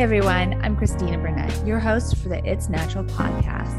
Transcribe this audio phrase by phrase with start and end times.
[0.00, 0.58] Hi, everyone.
[0.62, 3.76] I'm Christina Burnett, your host for the It's Natural podcast.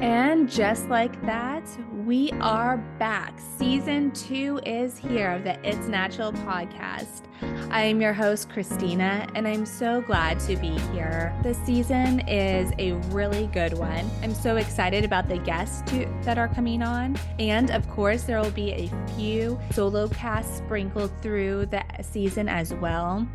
[0.00, 1.68] And just like that,
[2.06, 3.38] we are back.
[3.58, 7.24] Season two is here of the It's Natural podcast.
[7.72, 11.34] I am your host, Christina, and I'm so glad to be here.
[11.42, 14.10] This season is a really good one.
[14.22, 17.18] I'm so excited about the guests to, that are coming on.
[17.38, 22.74] And of course, there will be a few solo casts sprinkled through the season as
[22.74, 23.26] well.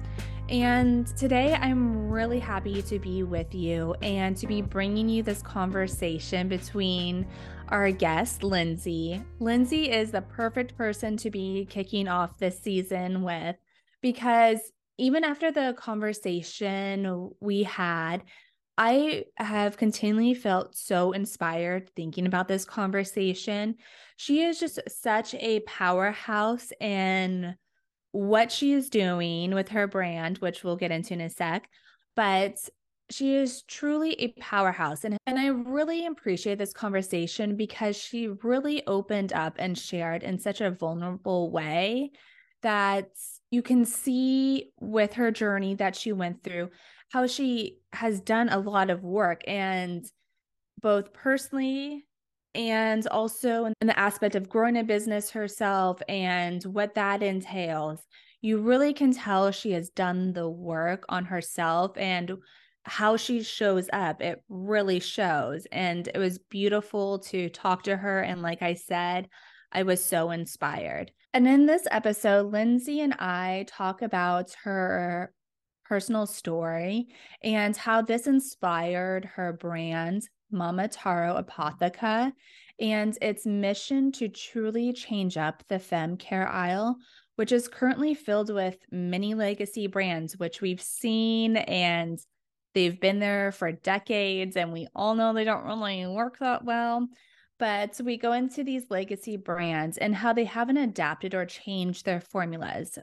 [0.49, 5.41] And today I'm really happy to be with you and to be bringing you this
[5.41, 7.26] conversation between
[7.70, 9.20] our guest, Lindsay.
[9.40, 13.55] Lindsay is the perfect person to be kicking off this season with
[14.12, 14.60] because
[14.98, 18.24] even after the conversation we had,
[18.77, 23.76] I have continually felt so inspired thinking about this conversation.
[24.16, 27.55] She is just such a powerhouse in
[28.12, 31.68] what she is doing with her brand, which we'll get into in a sec.
[32.16, 32.58] But
[33.10, 35.04] she is truly a powerhouse.
[35.04, 40.40] And, and I really appreciate this conversation because she really opened up and shared in
[40.40, 42.12] such a vulnerable way
[42.62, 43.10] that
[43.51, 46.70] you can see with her journey that she went through
[47.09, 50.05] how she has done a lot of work and
[50.81, 52.03] both personally
[52.53, 58.01] and also in the aspect of growing a business herself and what that entails.
[58.41, 62.31] You really can tell she has done the work on herself and
[62.84, 64.22] how she shows up.
[64.22, 65.68] It really shows.
[65.72, 68.22] And it was beautiful to talk to her.
[68.22, 69.29] And like I said,
[69.72, 71.12] I was so inspired.
[71.34, 75.34] And in this episode, Lindsay and I talk about her
[75.86, 77.08] personal story
[77.44, 82.34] and how this inspired her brand, Momotaro Apotheca,
[82.80, 86.97] and its mission to truly change up the fem care aisle,
[87.36, 92.19] which is currently filled with many legacy brands, which we've seen and
[92.74, 97.08] they've been there for decades, and we all know they don't really work that well.
[97.59, 102.22] But we go into these legacy brands and how they haven't adapted or changed their
[102.22, 102.97] formulas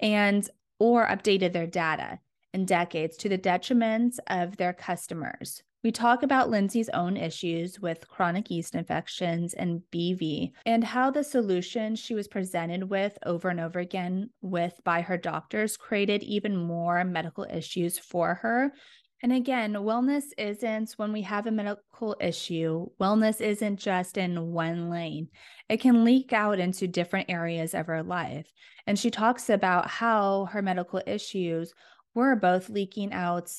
[0.00, 0.48] and
[0.78, 2.18] or updated their data
[2.52, 5.62] in decades to the detriment of their customers.
[5.84, 11.24] We talk about Lindsay's own issues with chronic yeast infections and BV and how the
[11.24, 16.56] solution she was presented with over and over again with by her doctors created even
[16.56, 18.72] more medical issues for her
[19.22, 24.90] and again, wellness isn't when we have a medical issue, wellness isn't just in one
[24.90, 25.28] lane.
[25.68, 28.46] It can leak out into different areas of our life.
[28.86, 31.72] And she talks about how her medical issues
[32.14, 33.50] were both leaking out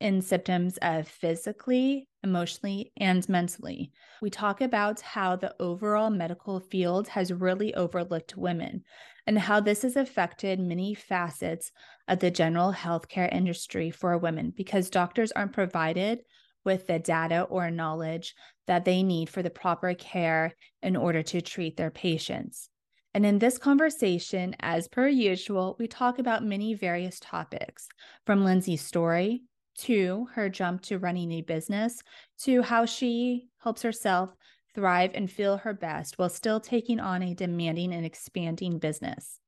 [0.00, 3.92] in symptoms of physically, emotionally, and mentally.
[4.22, 8.84] We talk about how the overall medical field has really overlooked women
[9.26, 11.72] and how this has affected many facets
[12.08, 16.20] of the general healthcare industry for women because doctors aren't provided
[16.64, 18.34] with the data or knowledge
[18.66, 22.68] that they need for the proper care in order to treat their patients.
[23.12, 27.88] And in this conversation, as per usual, we talk about many various topics
[28.26, 29.42] from Lindsay's story
[29.78, 32.02] to her jump to running a business
[32.40, 34.30] to how she helps herself
[34.74, 39.38] thrive and feel her best while still taking on a demanding and expanding business.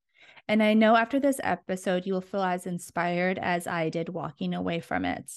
[0.48, 4.54] And I know after this episode, you will feel as inspired as I did walking
[4.54, 5.30] away from it.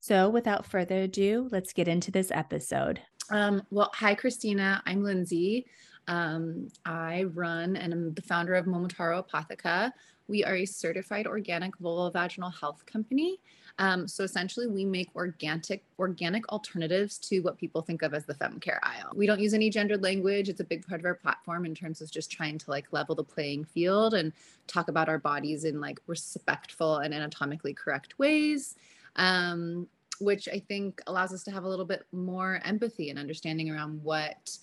[0.00, 3.00] So, without further ado, let's get into this episode.
[3.30, 4.82] Um, well, hi, Christina.
[4.86, 5.66] I'm Lindsay.
[6.08, 9.92] Um, I run and I'm the founder of Momotaro Apotheca.
[10.28, 13.38] We are a certified organic vulvovaginal health company.
[13.78, 18.34] Um, so essentially, we make organic organic alternatives to what people think of as the
[18.34, 19.12] fem care aisle.
[19.14, 20.48] We don't use any gendered language.
[20.48, 23.14] It's a big part of our platform in terms of just trying to like level
[23.14, 24.32] the playing field and
[24.66, 28.76] talk about our bodies in like respectful and anatomically correct ways.
[29.16, 29.86] Um,
[30.18, 34.02] which I think allows us to have a little bit more empathy and understanding around
[34.02, 34.56] what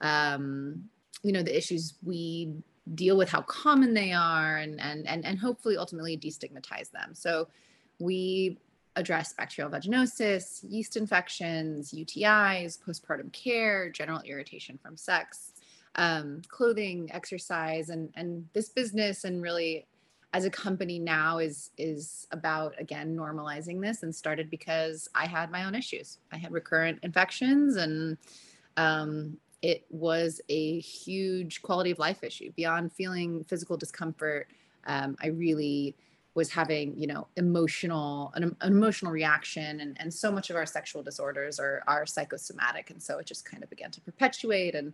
[0.00, 0.84] um,
[1.22, 2.52] you know the issues we
[2.94, 7.48] deal with how common they are and and and, and hopefully ultimately destigmatize them so
[7.98, 8.58] we
[8.98, 15.52] address bacterial vaginosis, yeast infections, UTIs, postpartum care, general irritation from sex,
[15.94, 19.86] um, clothing, exercise, and and this business and really
[20.34, 25.50] as a company now is is about again normalizing this and started because I had
[25.50, 26.18] my own issues.
[26.32, 28.18] I had recurrent infections and
[28.76, 34.48] um, it was a huge quality of life issue beyond feeling physical discomfort.
[34.86, 35.96] Um, I really
[36.38, 40.66] was having you know emotional an, an, emotional reaction and and so much of our
[40.66, 44.92] sexual disorders are are psychosomatic and so it just kind of began to perpetuate and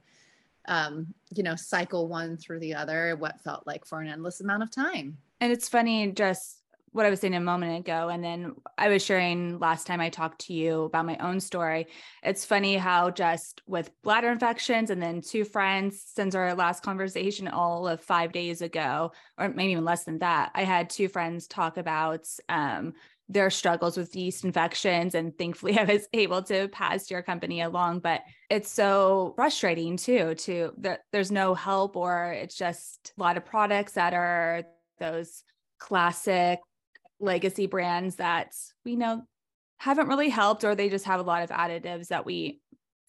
[0.68, 4.62] um you know cycle one through the other what felt like for an endless amount
[4.62, 6.63] of time and it's funny just
[6.94, 8.08] what I was saying a moment ago.
[8.08, 11.88] And then I was sharing last time I talked to you about my own story.
[12.22, 17.48] It's funny how just with bladder infections and then two friends since our last conversation
[17.48, 21.48] all of five days ago, or maybe even less than that, I had two friends
[21.48, 22.92] talk about um,
[23.28, 25.16] their struggles with yeast infections.
[25.16, 28.00] And thankfully I was able to pass your company along.
[28.00, 33.36] But it's so frustrating too, to that there's no help or it's just a lot
[33.36, 34.62] of products that are
[35.00, 35.42] those
[35.80, 36.60] classic
[37.20, 39.22] legacy brands that we know
[39.78, 42.60] haven't really helped or they just have a lot of additives that we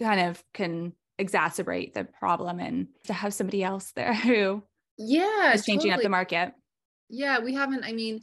[0.02, 4.62] kind of can exacerbate the problem and to have somebody else there who
[4.98, 5.94] yeah is changing totally.
[5.94, 6.54] up the market.
[7.10, 8.22] Yeah we haven't i mean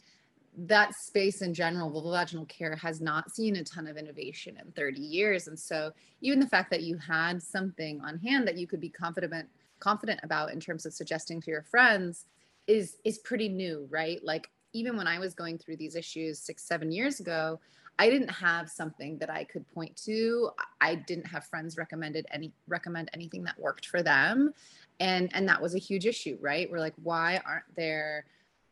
[0.56, 5.00] that space in general vaginal care has not seen a ton of innovation in 30
[5.00, 5.48] years.
[5.48, 8.90] And so even the fact that you had something on hand that you could be
[8.90, 9.48] confident
[9.80, 12.26] confident about in terms of suggesting to your friends
[12.68, 14.22] is is pretty new right?
[14.22, 17.60] Like even when I was going through these issues six, seven years ago,
[17.98, 20.50] I didn't have something that I could point to.
[20.80, 24.54] I didn't have friends recommended any recommend anything that worked for them.
[25.00, 26.70] And and that was a huge issue, right?
[26.70, 28.24] We're like, why aren't there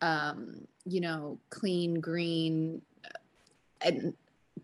[0.02, 3.08] um, you know, clean, green uh,
[3.82, 4.14] and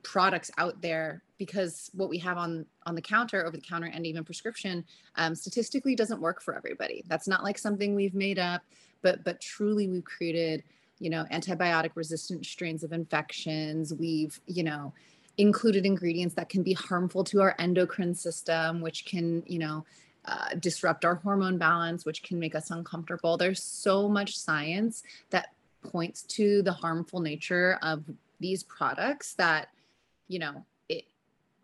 [0.03, 4.07] products out there because what we have on on the counter over the counter and
[4.07, 4.85] even prescription
[5.17, 8.63] um, statistically doesn't work for everybody that's not like something we've made up
[9.03, 10.63] but but truly we've created
[10.99, 13.93] you know, antibiotic resistant strains of infections.
[13.95, 14.93] We've, you know,
[15.39, 19.85] included ingredients that can be harmful to our endocrine system, which can, you know,
[20.25, 23.37] uh, disrupt our hormone balance, which can make us uncomfortable.
[23.37, 25.51] There's so much science that
[25.83, 28.05] points to the harmful nature of
[28.41, 29.69] these products that,
[30.27, 31.05] you know, it,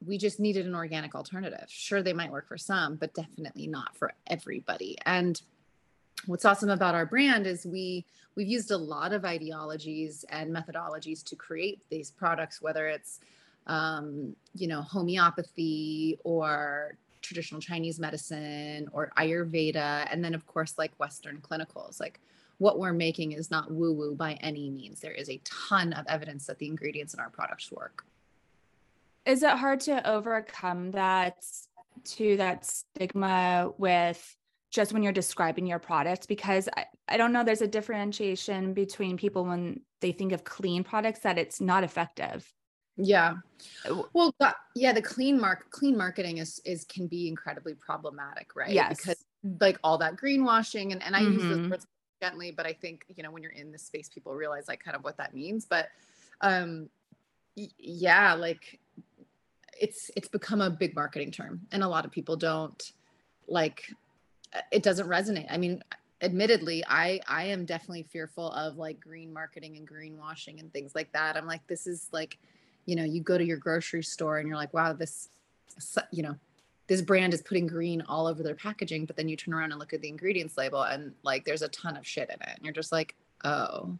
[0.07, 1.65] we just needed an organic alternative.
[1.69, 4.97] Sure, they might work for some, but definitely not for everybody.
[5.07, 5.41] And
[6.27, 8.05] what's awesome about our brand is we
[8.35, 13.21] we've used a lot of ideologies and methodologies to create these products whether it's
[13.67, 20.93] um, you know homeopathy or traditional chinese medicine or ayurveda and then of course like
[20.99, 22.01] western clinicals.
[22.01, 22.21] Like
[22.59, 25.01] what we're making is not woo woo by any means.
[25.01, 28.05] There is a ton of evidence that the ingredients in our products work.
[29.27, 31.45] Is it hard to overcome that
[32.05, 34.37] to that stigma with
[34.73, 39.17] just when you're describing your product because I, I don't know there's a differentiation between
[39.17, 42.51] people when they think of clean products that it's not effective
[42.97, 43.35] yeah
[44.13, 44.35] well
[44.75, 48.97] yeah the clean mark clean marketing is is can be incredibly problematic right yes.
[48.99, 49.25] because
[49.61, 51.33] like all that greenwashing and, and i mm-hmm.
[51.33, 51.87] use those words
[52.21, 54.97] gently but i think you know when you're in this space people realize like kind
[54.97, 55.89] of what that means but
[56.43, 56.89] um
[57.57, 58.79] yeah like
[59.81, 62.93] it's it's become a big marketing term and a lot of people don't
[63.49, 63.93] like
[64.71, 65.47] it doesn't resonate.
[65.51, 65.83] I mean,
[66.21, 71.13] admittedly, I I am definitely fearful of like green marketing and greenwashing and things like
[71.13, 71.37] that.
[71.37, 72.39] I'm like, this is like,
[72.87, 75.29] you know, you go to your grocery store and you're like, wow, this,
[76.11, 76.37] you know,
[76.87, 79.79] this brand is putting green all over their packaging, but then you turn around and
[79.79, 82.57] look at the ingredients label and like there's a ton of shit in it.
[82.57, 83.97] And you're just like, oh.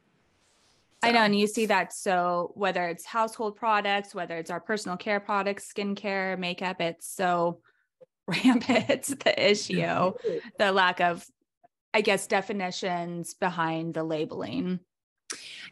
[1.05, 1.09] So.
[1.09, 1.23] I know.
[1.23, 1.93] And you see that.
[1.93, 7.59] So whether it's household products, whether it's our personal care products, skincare, makeup, it's so
[8.45, 10.13] rampant the issue
[10.59, 11.27] the lack of
[11.93, 14.79] i guess definitions behind the labeling.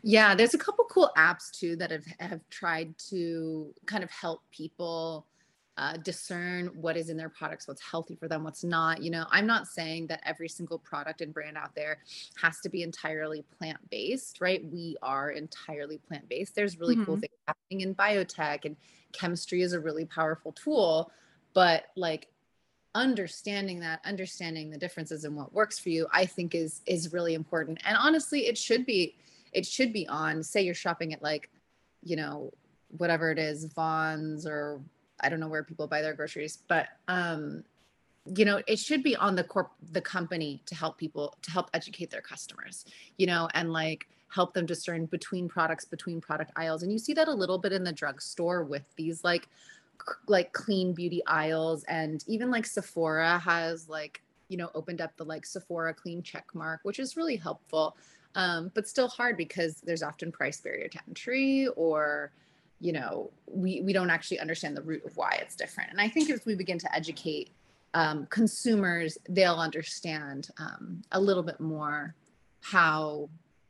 [0.02, 4.42] Yeah there's a couple cool apps too that have have tried to kind of help
[4.50, 5.26] people
[5.76, 9.02] uh, discern what is in their products what's healthy for them what's not.
[9.02, 11.99] You know i'm not saying that every single product and brand out there
[12.42, 14.64] has to be entirely plant-based right?
[14.64, 16.54] We are entirely plant-based.
[16.54, 17.04] There's really mm-hmm.
[17.04, 18.76] cool things happening in biotech and
[19.12, 21.12] chemistry is a really powerful tool
[21.52, 22.28] but like
[22.94, 27.35] understanding that understanding the differences in what works for you i think is is really
[27.35, 27.78] important.
[27.85, 29.14] And honestly it should be
[29.52, 31.50] it should be on say you're shopping at like
[32.02, 32.52] you know
[32.97, 34.80] whatever it is Vons or
[35.20, 37.62] i don't know where people buy their groceries but um
[38.37, 41.70] you know it should be on the corp the company to help people to help
[41.75, 42.85] educate their customers
[43.18, 46.82] you know and like help them discern between products between product aisles.
[46.82, 49.49] And you see that a little bit in the drugstore with these like
[50.26, 55.25] like clean beauty aisles and even like Sephora has like you know opened up the
[55.25, 57.97] like Sephora clean check mark which is really helpful
[58.35, 62.33] um, but still hard because there's often price barrier to entry or
[62.80, 65.90] you know we we don't actually understand the root of why it's different.
[65.90, 67.50] And I think as we begin to educate
[67.95, 72.14] um, consumers they'll understand um, a little bit more
[72.61, 73.28] how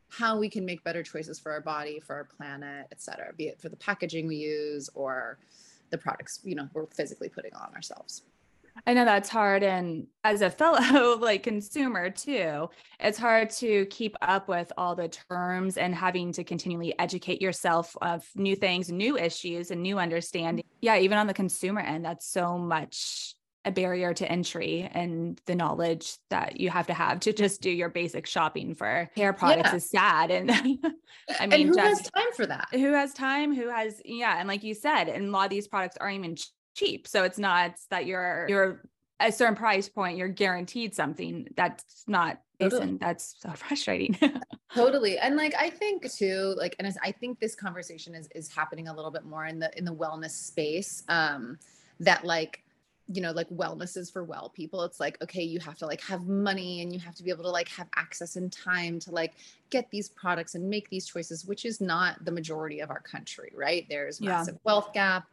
[0.09, 3.47] how we can make better choices for our body, for our planet, et cetera, be
[3.47, 5.39] it for the packaging we use or
[5.91, 8.23] the products, you know, we're physically putting on ourselves.
[8.87, 9.63] I know that's hard.
[9.63, 12.69] And as a fellow like consumer too,
[12.99, 17.95] it's hard to keep up with all the terms and having to continually educate yourself
[18.01, 20.65] of new things, new issues, and new understanding.
[20.81, 25.53] Yeah, even on the consumer end, that's so much a barrier to entry and the
[25.53, 29.69] knowledge that you have to have to just do your basic shopping for hair products
[29.69, 29.75] yeah.
[29.75, 30.31] is sad.
[30.31, 30.79] And I mean,
[31.39, 32.67] and who just, has time for that?
[32.71, 33.53] Who has time?
[33.55, 34.39] Who has, yeah.
[34.39, 36.35] And like you said, and a lot of these products aren't even
[36.75, 37.07] cheap.
[37.07, 38.81] So it's not that you're, you're
[39.19, 42.97] a certain price point, you're guaranteed something that's not totally.
[42.99, 44.17] that's so frustrating.
[44.73, 45.19] totally.
[45.19, 48.87] And like, I think too, like, and as I think this conversation is, is happening
[48.87, 51.59] a little bit more in the, in the wellness space, um,
[51.99, 52.63] that like,
[53.13, 56.01] you know like wellness is for well people it's like okay you have to like
[56.01, 59.11] have money and you have to be able to like have access and time to
[59.11, 59.33] like
[59.69, 63.51] get these products and make these choices which is not the majority of our country
[63.55, 64.59] right there's massive yeah.
[64.63, 65.25] wealth gap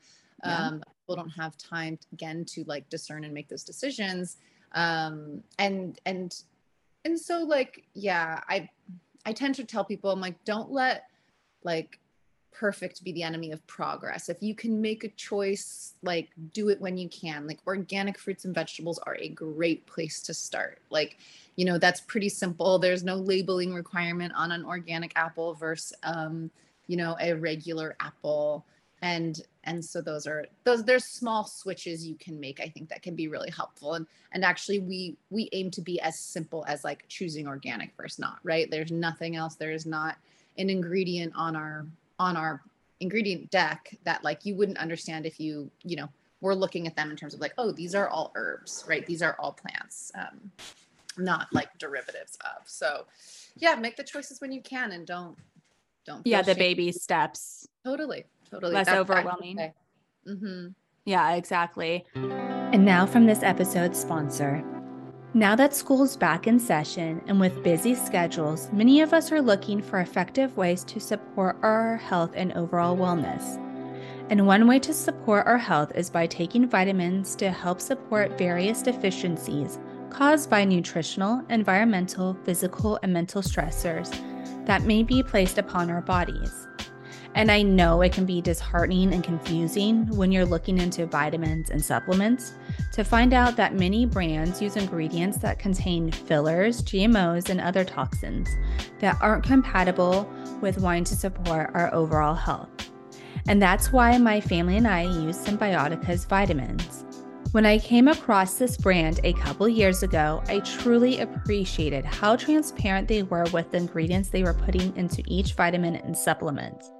[0.44, 0.92] um yeah.
[1.02, 4.36] people don't have time again to like discern and make those decisions
[4.72, 6.42] um and and
[7.04, 8.68] and so like yeah i
[9.24, 11.04] i tend to tell people i'm like don't let
[11.64, 11.98] like
[12.58, 14.28] perfect be the enemy of progress.
[14.28, 17.46] If you can make a choice, like do it when you can.
[17.46, 20.80] Like organic fruits and vegetables are a great place to start.
[20.90, 21.18] Like,
[21.56, 22.78] you know, that's pretty simple.
[22.78, 26.50] There's no labeling requirement on an organic apple versus um,
[26.88, 28.66] you know, a regular apple.
[29.02, 33.02] And and so those are those there's small switches you can make, I think that
[33.02, 33.94] can be really helpful.
[33.94, 38.18] And and actually we we aim to be as simple as like choosing organic versus
[38.18, 38.68] not, right?
[38.68, 39.54] There's nothing else.
[39.54, 40.16] There is not
[40.56, 41.86] an ingredient on our
[42.18, 42.62] on our
[43.00, 46.08] ingredient deck that like you wouldn't understand if you you know
[46.40, 49.06] were looking at them in terms of like oh these are all herbs right?
[49.06, 50.50] These are all plants um,
[51.16, 52.68] not like derivatives of.
[52.68, 53.06] So
[53.56, 55.36] yeah make the choices when you can and don't
[56.06, 56.58] don't yeah the shame.
[56.58, 57.68] baby steps.
[57.84, 58.74] Totally totally.
[58.74, 59.72] Less That's overwhelming.
[60.26, 60.68] mm-hmm.
[61.04, 62.04] yeah exactly.
[62.14, 64.64] And now from this episode's sponsor
[65.34, 69.82] now that school's back in session and with busy schedules, many of us are looking
[69.82, 73.62] for effective ways to support our health and overall wellness.
[74.30, 78.80] And one way to support our health is by taking vitamins to help support various
[78.80, 84.10] deficiencies caused by nutritional, environmental, physical, and mental stressors
[84.64, 86.66] that may be placed upon our bodies.
[87.34, 91.84] And I know it can be disheartening and confusing when you're looking into vitamins and
[91.84, 92.54] supplements
[92.92, 98.48] to find out that many brands use ingredients that contain fillers, GMOs, and other toxins
[98.98, 100.28] that aren't compatible
[100.60, 102.68] with wanting to support our overall health.
[103.46, 107.04] And that's why my family and I use Cymbiotika's vitamins.
[107.52, 113.08] When I came across this brand a couple years ago, I truly appreciated how transparent
[113.08, 116.90] they were with the ingredients they were putting into each vitamin and supplement.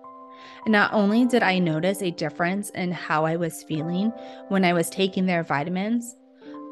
[0.68, 4.10] Not only did I notice a difference in how I was feeling
[4.48, 6.14] when I was taking their vitamins,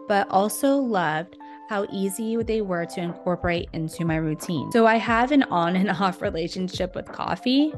[0.06, 1.34] but also loved
[1.70, 4.70] how easy they were to incorporate into my routine.
[4.70, 7.72] So I have an on and off relationship with coffee,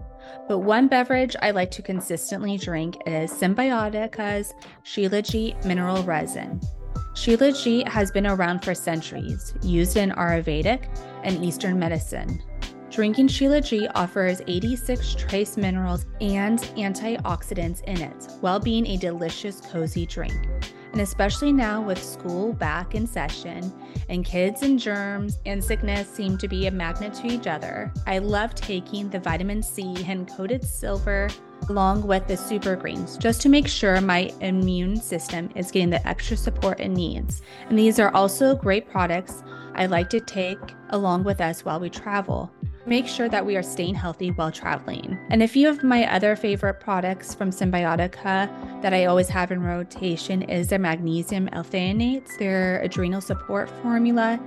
[0.49, 6.61] but one beverage I like to consistently drink is Cymbiotika's Shilajit mineral resin.
[7.15, 10.89] Shilajit has been around for centuries, used in Ayurvedic
[11.23, 12.43] and Eastern medicine.
[12.91, 20.07] Drinking Shilajit offers 86 trace minerals and antioxidants in it, while being a delicious, cozy
[20.07, 20.49] drink.
[20.93, 23.73] And especially now with school back in session
[24.09, 28.19] and kids and germs and sickness seem to be a magnet to each other, I
[28.19, 31.29] love taking the vitamin C and coated silver
[31.69, 36.09] along with the super greens just to make sure my immune system is getting the
[36.09, 37.43] extra support it needs.
[37.69, 39.43] And these are also great products
[39.75, 40.59] I like to take
[40.91, 42.51] along with us while we travel
[42.89, 45.19] make sure that we are staying healthy while traveling.
[45.29, 48.49] And a few of my other favorite products from Cymbiotika
[48.83, 54.41] that I always have in rotation is their magnesium L-threonates, their adrenal support formula,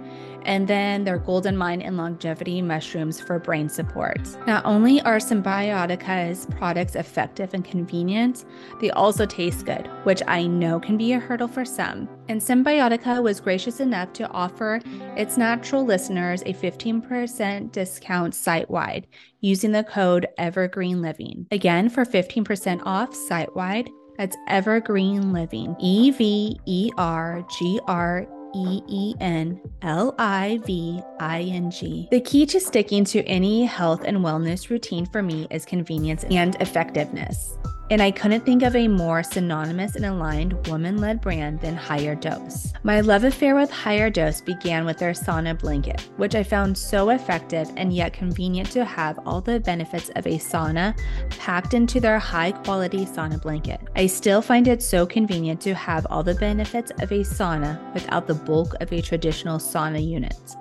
[0.45, 4.19] and then their golden mind and longevity mushrooms for brain support.
[4.47, 8.45] Not only are Cymbiotika's products effective and convenient,
[8.79, 12.09] they also taste good, which I know can be a hurdle for some.
[12.29, 14.81] And Symbiotica was gracious enough to offer
[15.17, 19.07] its natural listeners a 15% discount site wide
[19.41, 21.47] using the code Evergreen Living.
[21.51, 25.75] Again, for 15% off site wide, that's Evergreen Living.
[25.79, 32.07] E V E R G R E E N L I V I N G.
[32.11, 36.55] The key to sticking to any health and wellness routine for me is convenience and
[36.61, 37.57] effectiveness.
[37.91, 42.71] And I couldn't think of a more synonymous and aligned woman led brand than HigherDOSE.
[42.83, 47.69] My love affair with HigherDOSE began with their sauna blanket, which I found so effective
[47.75, 50.97] and yet convenient to have all the benefits of a sauna
[51.31, 53.81] packed into their high quality sauna blanket.
[53.97, 58.25] I still find it so convenient to have all the benefits of a sauna without
[58.25, 60.55] the bulk of a traditional sauna unit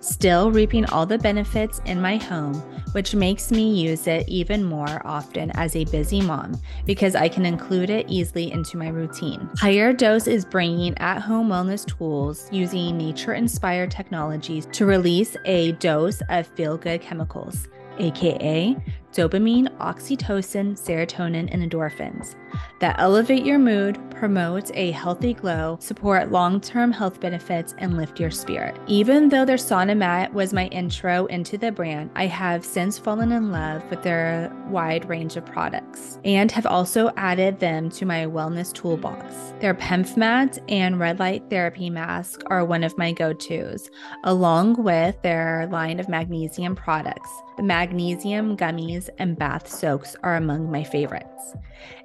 [0.00, 2.54] still reaping all the benefits in my home,
[2.92, 7.46] which makes me use it even more often as a busy mom because I can
[7.46, 9.48] include it easily into my routine.
[9.56, 16.22] HigherDOSE is bringing at home wellness tools using nature inspired technologies to release a dose
[16.28, 17.68] of feel good chemicals,
[17.98, 18.76] aka
[19.12, 22.36] dopamine, oxytocin, serotonin, and endorphins
[22.80, 28.18] that elevate your mood, promote a healthy glow, support long term health benefits, and lift
[28.18, 28.76] your spirit.
[28.86, 33.32] Even though their sauna mat was my intro into the brand, I have since fallen
[33.32, 38.26] in love with their wide range of products and have also added them to my
[38.26, 39.52] wellness toolbox.
[39.60, 43.90] Their PEMF mat and red light therapy mask are one of my go tos,
[44.24, 47.30] along with their line of magnesium products.
[47.62, 51.54] Magnesium gummies and bath soaks are among my favorites.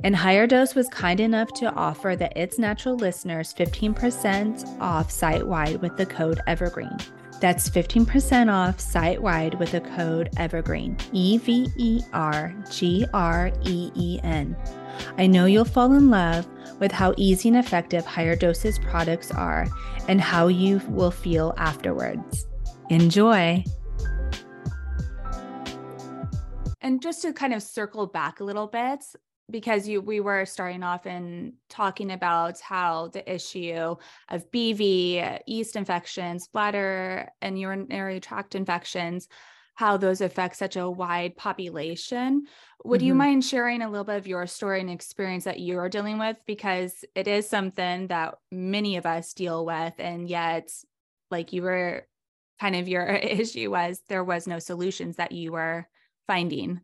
[0.04, 5.82] And HigherDOSE was kind enough to offer the It's Natural listeners 15% off site wide
[5.82, 6.98] with the code Evergreen.
[7.42, 13.52] That's 15% off site wide with the code Evergreen, E V E R G R
[13.66, 14.56] E E N.
[15.18, 16.48] I know you'll fall in love
[16.80, 19.68] with how easy and effective HigherDOSE's products are
[20.08, 22.48] and how you will feel afterwards.
[22.90, 23.64] Enjoy!
[26.86, 29.04] And just to kind of circle back a little bit,
[29.50, 33.96] because you we were starting off and talking about how the issue
[34.30, 39.28] of BV, yeast infections, bladder and urinary tract infections,
[39.74, 42.46] how those affect such a wide population.
[42.84, 43.08] Would mm-hmm.
[43.08, 46.38] you mind sharing a little bit of your story and experience that you're dealing with?
[46.46, 50.70] Because it is something that many of us deal with, and yet,
[51.32, 52.06] like you were
[52.62, 55.88] kind of your issue was there was no solutions that you were
[56.28, 56.82] finding.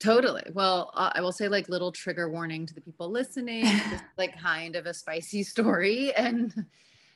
[0.00, 0.44] Totally.
[0.52, 3.66] Well, uh, I will say like little trigger warning to the people listening,
[4.18, 6.66] like kind of a spicy story and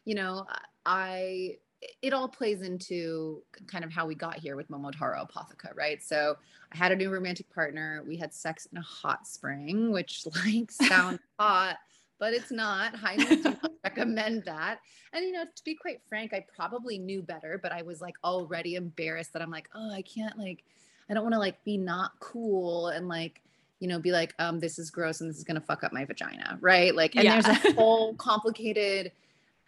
[0.05, 0.47] you know,
[0.85, 1.59] I
[2.01, 6.03] it all plays into kind of how we got here with Momotaro Apotheca, right?
[6.03, 6.37] So
[6.73, 8.05] I had a new romantic partner.
[8.07, 11.79] We had sex in a hot spring, which like sounds hot,
[12.21, 12.95] but it's not.
[12.95, 14.79] Highly do not recommend that.
[15.13, 18.15] And you know, to be quite frank, I probably knew better, but I was like
[18.23, 20.65] already embarrassed that I'm like, oh, I can't like
[21.13, 23.43] I don't want to like be not cool and like,
[23.81, 26.07] you know, be like, um, this is gross and this is gonna fuck up my
[26.07, 26.95] vagina, right?
[26.95, 27.39] Like, and yeah.
[27.39, 29.13] there's a whole complicated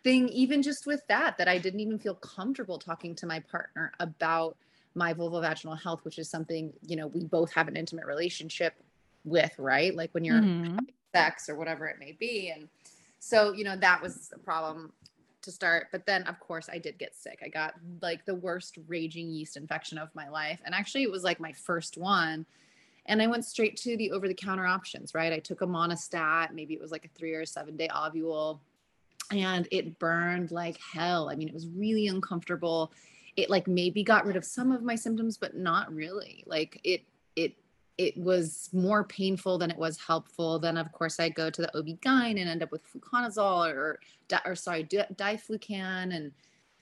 [0.02, 3.92] thing, even just with that, that I didn't even feel comfortable talking to my partner
[4.00, 4.56] about
[4.94, 8.74] my vulvovaginal health, which is something, you know, we both have an intimate relationship
[9.26, 9.94] with, right?
[9.94, 10.78] Like when you're mm-hmm.
[11.14, 12.48] sex or whatever it may be.
[12.48, 12.70] And
[13.18, 14.94] so, you know, that was a problem
[15.44, 15.88] to start.
[15.92, 17.40] But then, of course, I did get sick.
[17.44, 20.60] I got like the worst raging yeast infection of my life.
[20.64, 22.46] And actually, it was like my first one.
[23.06, 25.32] And I went straight to the over the counter options, right?
[25.32, 28.60] I took a Monistat, maybe it was like a three or seven day ovule,
[29.30, 31.28] and it burned like hell.
[31.28, 32.92] I mean, it was really uncomfortable.
[33.36, 36.44] It like maybe got rid of some of my symptoms, but not really.
[36.46, 37.02] Like it,
[37.36, 37.54] it
[37.96, 40.58] it was more painful than it was helpful.
[40.58, 44.00] Then, of course, I go to the OB-GYN and end up with fluconazole or,
[44.44, 46.32] or sorry, diflucan and,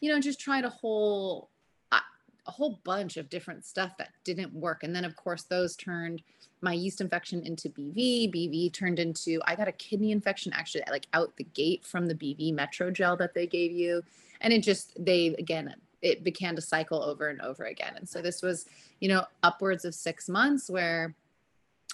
[0.01, 1.51] you know, just tried a whole,
[1.91, 2.01] uh,
[2.47, 4.85] a whole bunch of different stuff that didn't work.
[4.85, 6.23] And then, of course, those turned
[6.63, 8.33] my yeast infection into BV.
[8.33, 12.15] BV turned into, I got a kidney infection actually like out the gate from the
[12.15, 14.03] BV MetroGel that they gave you.
[14.41, 17.95] And it just, they, again, it began to cycle over and over again.
[17.97, 18.67] And so this was,
[19.01, 21.15] you know, upwards of six months where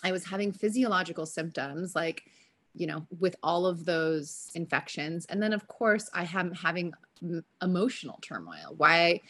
[0.03, 2.25] I was having physiological symptoms like,
[2.75, 5.27] you know, with all of those infections.
[5.27, 6.92] And then, of course, I am having
[7.62, 8.75] emotional turmoil.
[8.77, 9.21] Why?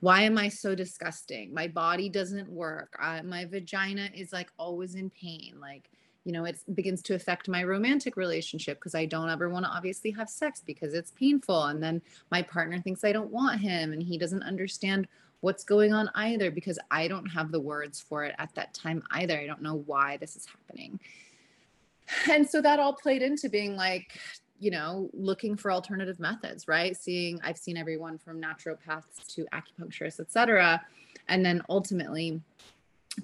[0.00, 1.54] Why am I so disgusting?
[1.54, 2.94] My body doesn't work.
[3.00, 5.56] I, my vagina is like always in pain.
[5.58, 5.90] Like,
[6.24, 9.70] you know it begins to affect my romantic relationship because i don't ever want to
[9.70, 13.92] obviously have sex because it's painful and then my partner thinks i don't want him
[13.92, 15.06] and he doesn't understand
[15.44, 19.02] what's going on either because i don't have the words for it at that time
[19.10, 19.38] either.
[19.38, 20.98] I don't know why this is happening.
[22.30, 24.18] And so that all played into being like
[24.58, 26.96] you know looking for alternative methods right?
[26.96, 30.82] Seeing i've seen everyone from naturopaths to acupuncturists etc
[31.28, 32.40] and then ultimately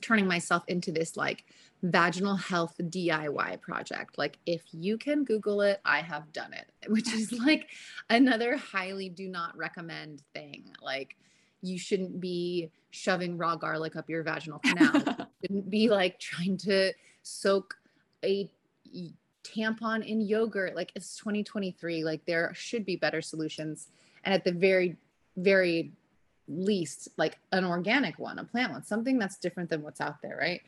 [0.01, 1.45] turning myself into this like
[1.83, 4.19] vaginal health DIY project.
[4.19, 7.69] Like, if you can Google it, I have done it, which is like
[8.09, 10.65] another highly do not recommend thing.
[10.83, 11.17] Like,
[11.63, 15.29] you shouldn't be shoving raw garlic up your vaginal canal.
[15.43, 17.77] shouldn't be like trying to soak
[18.25, 18.51] a
[19.45, 20.75] tampon in yogurt.
[20.75, 22.05] Like it's 2023.
[22.05, 23.89] Like there should be better solutions.
[24.25, 24.97] And at the very,
[25.37, 25.93] very
[26.49, 30.37] least, like an organic one, a plant one, something that's different than what's out there,
[30.39, 30.63] right?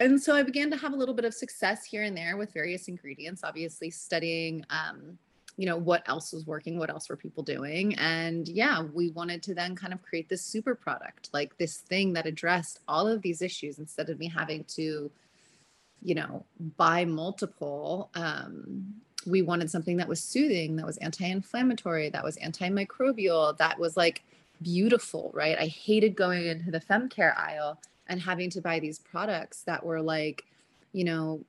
[0.00, 2.52] And so I began to have a little bit of success here and there with
[2.52, 5.18] various ingredients, obviously studying um,
[5.56, 9.42] you know what else was working what else were people doing and yeah we wanted
[9.42, 13.22] to then kind of create this super product like this thing that addressed all of
[13.22, 15.10] these issues instead of me having to
[16.02, 16.44] you know,
[16.76, 18.94] buy multiple, um,
[19.26, 24.22] we wanted something that was soothing, that was anti-inflammatory, that was antimicrobial, that was like
[24.62, 25.58] beautiful, right?
[25.58, 29.84] I hated going into the fem care aisle and having to buy these products that
[29.84, 30.44] were like,
[30.92, 31.44] you know,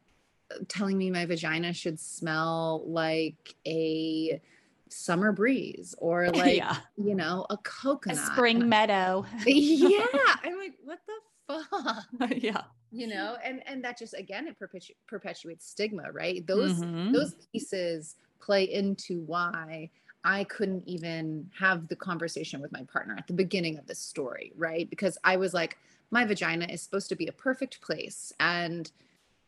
[0.67, 4.41] telling me my vagina should smell like a
[4.89, 6.77] summer breeze or like yeah.
[6.97, 8.17] you know a coconut.
[8.17, 9.25] a spring meadow.
[9.45, 10.05] Yeah.
[10.43, 12.31] I'm like what the fuck?
[12.37, 12.61] Yeah.
[12.91, 13.37] You know?
[13.43, 16.45] And and that just again it perpetu- perpetuates stigma right?
[16.45, 17.11] Those mm-hmm.
[17.13, 19.89] those pieces play into why
[20.25, 24.51] i couldn't even have the conversation with my partner at the beginning of this story
[24.57, 24.89] right?
[24.89, 25.77] Because i was like
[26.11, 28.33] my vagina is supposed to be a perfect place.
[28.39, 28.91] And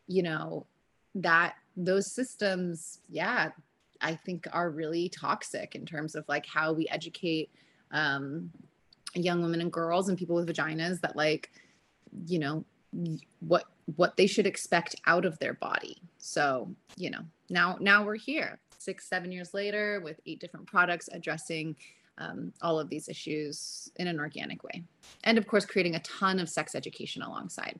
[0.06, 0.66] you know
[1.14, 3.50] that those systems yeah
[4.00, 7.50] i think are really toxic in terms of like how we educate
[7.92, 8.50] um
[9.14, 11.50] young women and girls and people with vaginas that like
[12.26, 12.64] you know
[13.40, 13.64] what
[13.96, 16.00] what they should expect out of their body.
[16.18, 18.58] So you know now now we're here.
[18.78, 21.76] Six seven years later with eight different products addressing
[22.18, 24.84] um, all of these issues in an organic way
[25.24, 27.78] and of course creating a ton of sex education alongside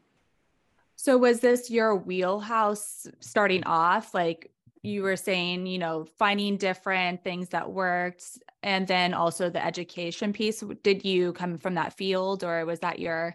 [0.96, 4.50] so was this your wheelhouse starting off like
[4.82, 10.32] you were saying you know finding different things that worked and then also the education
[10.32, 13.34] piece did you come from that field or was that your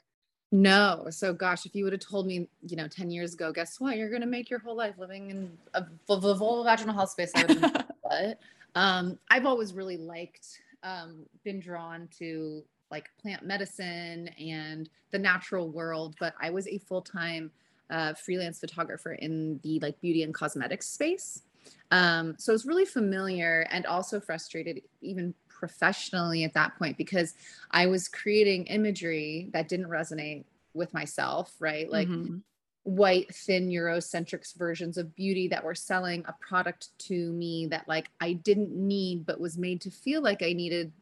[0.51, 1.07] no.
[1.09, 3.97] So, gosh, if you would have told me, you know, 10 years ago, guess what?
[3.97, 7.31] You're going to make your whole life living in a vaginal health space.
[7.35, 8.39] I would have but
[8.75, 15.69] um, I've always really liked, um, been drawn to like plant medicine and the natural
[15.69, 17.51] world, but I was a full time
[17.89, 21.43] uh, freelance photographer in the like beauty and cosmetics space.
[21.91, 27.33] Um, so I was really familiar and also frustrated, even professionally at that point because
[27.71, 31.89] I was creating imagery that didn't resonate with myself, right?
[31.91, 32.37] Like mm-hmm.
[32.87, 38.09] White, thin, Eurocentric versions of beauty that were selling a product to me that like
[38.21, 40.93] I didn't need but was made to feel like I needed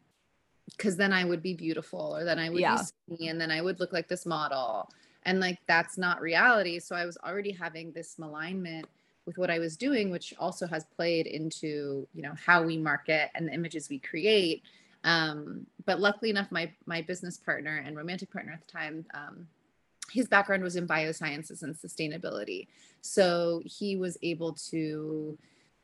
[0.68, 2.76] because then I would be beautiful or then I would yeah.
[2.76, 4.90] be skinny and then I would look like this model.
[5.22, 6.80] And like that's not reality.
[6.80, 8.86] So I was already having this malignment
[9.24, 13.30] with what I was doing, which also has played into you know how we market
[13.36, 14.64] and the images we create.
[15.04, 19.46] Um, but luckily enough, my my business partner and romantic partner at the time, um,
[20.10, 22.68] his background was in biosciences and sustainability,
[23.00, 25.36] so he was able to,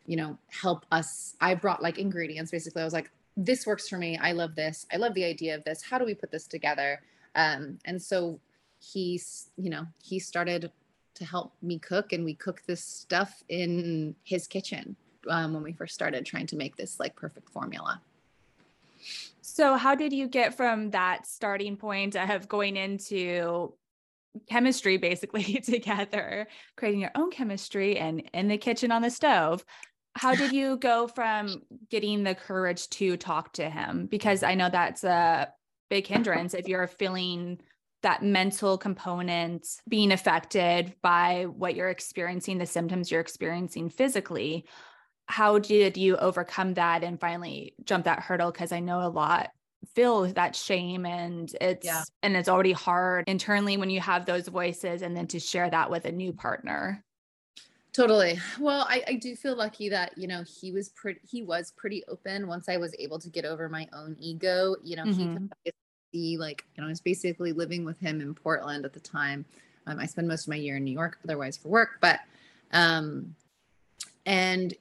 [0.07, 1.35] you know, help us.
[1.41, 2.51] I brought like ingredients.
[2.51, 4.19] Basically, I was like, this works for me.
[4.19, 4.87] I love this.
[4.93, 5.83] I love the idea of this.
[5.83, 7.01] How do we put this together?
[7.35, 8.41] Um, and so
[8.79, 10.71] he's, you know, he started
[11.15, 14.97] to help me cook and we cooked this stuff in his kitchen
[15.29, 18.01] um, when we first started trying to make this like perfect formula
[19.41, 23.73] so how did you get from that starting point of going into
[24.49, 29.65] chemistry basically together creating your own chemistry and in the kitchen on the stove
[30.15, 34.69] how did you go from getting the courage to talk to him because i know
[34.69, 35.49] that's a
[35.91, 37.59] big hindrance if you're feeling
[38.03, 44.67] that mental component being affected by what you're experiencing, the symptoms you're experiencing physically.
[45.27, 48.51] How did you overcome that and finally jump that hurdle?
[48.51, 49.51] Because I know a lot
[49.95, 52.03] feel that shame and it's yeah.
[52.23, 55.91] and it's already hard internally when you have those voices and then to share that
[55.91, 57.05] with a new partner.
[57.93, 58.39] Totally.
[58.59, 62.03] Well I, I do feel lucky that you know he was pretty he was pretty
[62.09, 64.77] open once i was able to get over my own ego.
[64.83, 65.47] You know mm-hmm.
[65.65, 65.73] he
[66.13, 69.45] see like you know i was basically living with him in portland at the time.
[69.87, 72.21] Um, i spend most of my year in new york otherwise for work but
[72.73, 73.35] um
[74.27, 74.75] and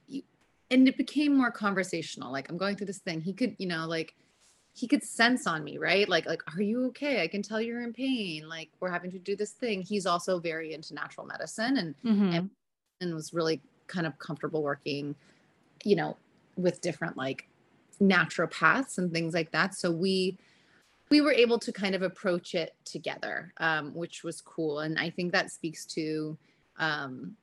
[0.70, 2.32] and it became more conversational.
[2.32, 3.22] Like i'm going through this thing.
[3.22, 4.16] He could you know like
[4.74, 7.82] he could sense on me right like like are you okay i can tell you're
[7.82, 11.78] in pain like we're having to do this thing he's also very into natural medicine
[11.78, 12.34] and mm-hmm.
[12.34, 12.50] and,
[13.02, 15.16] and was really kind of comfortable working
[15.84, 16.16] you know
[16.56, 17.48] with different like
[18.02, 20.38] naturopaths and things like that so we
[21.12, 24.80] we were able to kind of approach it together, um, which was cool.
[24.80, 26.38] And I think that speaks to,
[26.80, 27.36] um,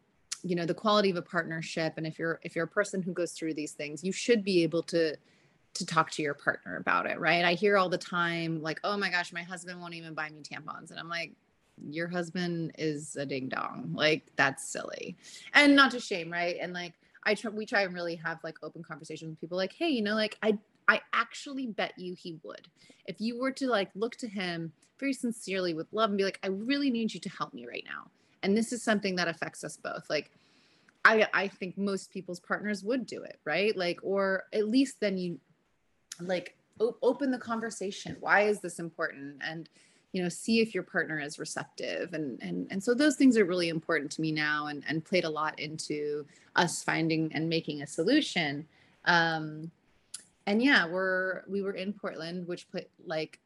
[0.43, 1.93] you know, the quality of a partnership.
[1.99, 4.63] And if you're if you're a person who goes through these things, you should be
[4.63, 5.15] able to
[5.75, 7.45] to talk to your partner about it, right?
[7.45, 10.43] I hear all the time like, "Oh my gosh, my husband won't even buy me
[10.43, 11.33] tampons," and I'm like,
[11.87, 13.91] your husband is a ding dong.
[13.95, 15.17] Like that's silly.
[15.55, 16.57] And not to shame, right?
[16.61, 19.73] And like I try we try and really have like open conversations with people like,
[19.73, 22.69] hey, you know, like I I actually bet you he would.
[23.07, 26.41] If you were to like look to him very sincerely with love and be like,
[26.43, 28.11] I really need you to help me right now.
[28.43, 30.09] And this is something that affects us both.
[30.09, 30.31] Like
[31.05, 33.77] I I think most people's partners would do it, right?
[33.77, 35.39] Like or at least then you
[36.21, 38.17] like open the conversation.
[38.21, 39.37] Why is this important?
[39.41, 39.69] And
[40.13, 43.45] you know see if your partner is receptive and and and so those things are
[43.45, 46.25] really important to me now and and played a lot into
[46.57, 48.67] us finding and making a solution
[49.05, 49.71] um
[50.47, 53.39] and yeah we're we were in portland which put like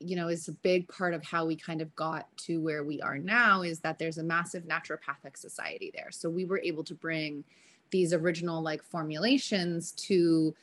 [0.00, 3.00] you know is a big part of how we kind of got to where we
[3.02, 6.94] are now is that there's a massive naturopathic society there so we were able to
[6.94, 7.42] bring
[7.90, 10.54] these original like formulations to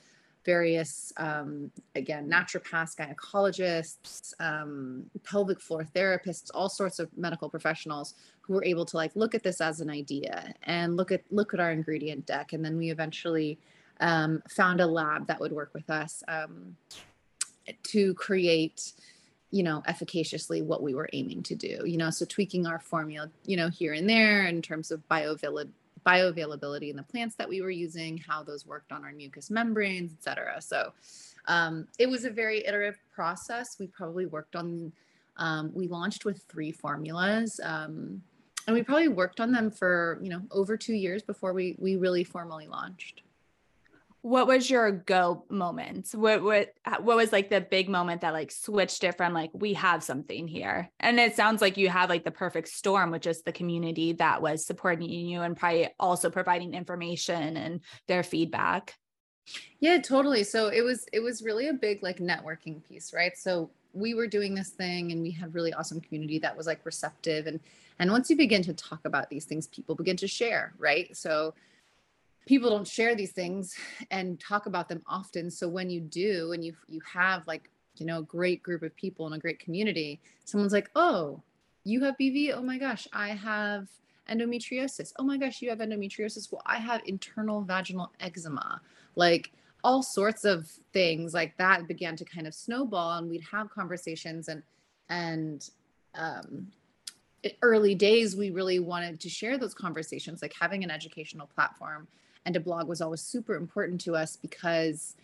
[0.46, 8.54] various, um, again, naturopaths, gynecologists, um, pelvic floor therapists, all sorts of medical professionals who
[8.54, 11.60] were able to like look at this as an idea and look at look at
[11.60, 13.60] our ingredient deck, and then we eventually
[14.00, 16.76] um, found a lab that would work with us um,
[17.84, 18.94] to create
[19.52, 23.30] you know efficaciously what we were aiming to do you know so tweaking our formula
[23.46, 25.72] you know here and there in terms of bioavailability
[26.06, 30.12] bioavailability in the plants that we were using, how those worked on our mucous membranes,
[30.14, 30.62] et cetera.
[30.62, 30.94] So
[31.48, 33.78] um, it was a very iterative process.
[33.80, 34.92] We probably worked on,
[35.38, 37.60] um, we launched with three formulas.
[37.64, 38.22] Um,
[38.68, 41.96] and we probably worked on them for, you know, over two years before we, we
[41.96, 43.24] really formally launched
[44.22, 46.10] what was your go moment?
[46.14, 49.50] What what uh, what was like the big moment that like switched it from like
[49.54, 53.26] we have something here and it sounds like you have like the perfect storm which
[53.26, 58.96] is the community that was supporting you and probably also providing information and their feedback.
[59.80, 63.36] Yeah totally so it was it was really a big like networking piece right?
[63.36, 66.86] So we were doing this thing and we had really awesome community that was like
[66.86, 67.60] receptive and
[67.98, 71.18] and once you begin to talk about these things people begin to share right?
[71.18, 71.56] So
[72.46, 73.76] people don't share these things
[74.10, 75.50] and talk about them often.
[75.52, 78.96] So when you do and you you have like you know a great group of
[78.96, 81.42] people in a great community someone's like oh
[81.84, 83.88] you have bv oh my gosh i have
[84.30, 85.12] endometriosis.
[85.20, 86.52] Oh my gosh you have endometriosis.
[86.52, 88.82] Well i have internal vaginal eczema.
[89.16, 89.52] Like
[89.84, 94.48] all sorts of things like that began to kind of snowball and we'd have conversations
[94.48, 94.64] and
[95.10, 95.70] and
[96.16, 96.68] um
[97.64, 102.08] early days we really wanted to share those conversations like having an educational platform
[102.46, 105.16] and a blog was always super important to us because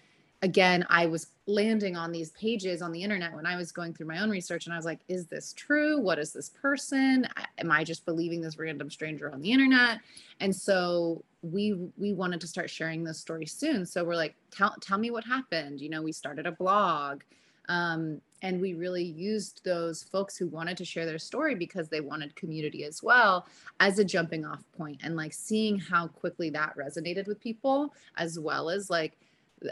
[0.43, 4.05] again i was landing on these pages on the internet when i was going through
[4.05, 5.99] my own research and i was like is this true?
[5.99, 7.27] What is this person?
[7.57, 9.99] Am i just believing this random stranger on the internet?
[10.39, 13.85] And so we we wanted to start sharing this story soon.
[13.85, 15.81] So we're like tell, tell me what happened.
[15.81, 17.21] You know we started a blog
[17.69, 22.01] um, and we really used those folks who wanted to share their story because they
[22.01, 23.47] wanted community as well
[23.79, 28.39] as a jumping off point and like seeing how quickly that resonated with people as
[28.39, 29.17] well as like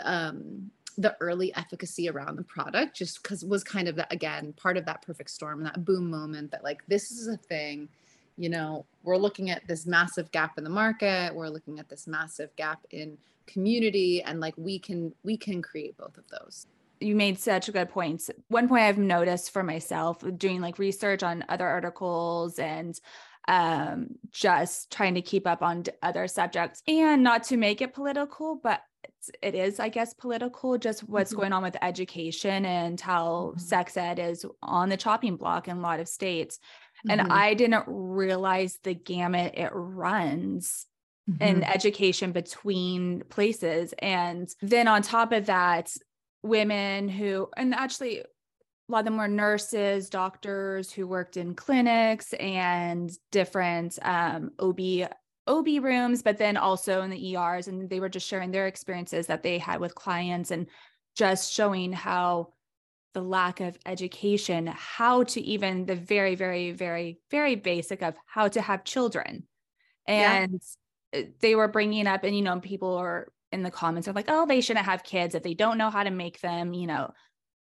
[0.01, 4.77] um, the early efficacy around the product just because was kind of that again part
[4.77, 7.87] of that perfect storm that boom moment that like this is a thing
[8.37, 12.07] you know we're looking at this massive gap in the market we're looking at this
[12.07, 16.65] massive gap in community and like we can we can create both of those
[16.99, 18.29] you made such good points.
[18.47, 22.99] One point I've noticed for myself doing like research on other articles and
[23.47, 28.59] um, just trying to keep up on other subjects and not to make it political,
[28.61, 28.81] but
[29.41, 31.41] it is, I guess, political, just what's mm-hmm.
[31.41, 33.59] going on with education and how mm-hmm.
[33.59, 36.59] sex ed is on the chopping block in a lot of states.
[37.07, 37.19] Mm-hmm.
[37.19, 40.85] And I didn't realize the gamut it runs
[41.27, 41.63] in mm-hmm.
[41.63, 43.93] education between places.
[43.99, 45.91] And then on top of that,
[46.45, 48.23] women who, and actually, a
[48.91, 54.79] lot of them were nurses, doctors who worked in clinics and different um, OB
[55.47, 59.27] OB rooms, but then also in the ERs, and they were just sharing their experiences
[59.27, 60.67] that they had with clients and
[61.15, 62.53] just showing how
[63.13, 68.47] the lack of education, how to even the very, very, very, very basic of how
[68.47, 69.43] to have children.
[70.07, 70.59] And
[71.13, 71.21] yeah.
[71.41, 74.45] they were bringing up, and you know, people are in the comments are like, oh,
[74.45, 77.11] they shouldn't have kids if they don't know how to make them, you know.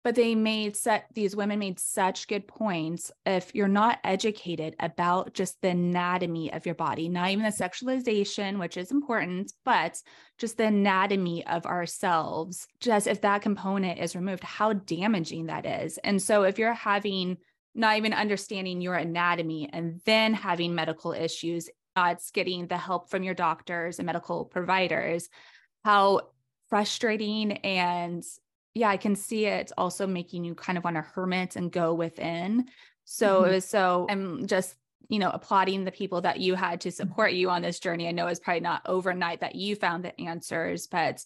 [0.04, 3.12] But they made set these women made such good points.
[3.24, 8.58] If you're not educated about just the anatomy of your body, not even the sexualization,
[8.58, 10.02] which is important, but
[10.39, 16.00] just the anatomy of ourselves, just if that component is removed, how damaging that is.
[16.00, 17.38] And so if you're having
[17.76, 23.24] not even understanding your anatomy and then having medical issues, not getting the help from
[23.24, 25.30] your doctors and medical providers,
[25.84, 26.22] how
[26.70, 28.24] frustrating and
[28.74, 31.94] yeah, I can see it also making you kind of want to hermit and go
[31.94, 32.67] within.
[33.04, 33.50] So mm-hmm.
[33.50, 34.76] it was so I'm just
[35.10, 36.96] you know applauding the people that you had to mm-hmm.
[36.96, 38.08] support you on this journey.
[38.08, 41.24] I know it's probably not overnight that you found the answers, but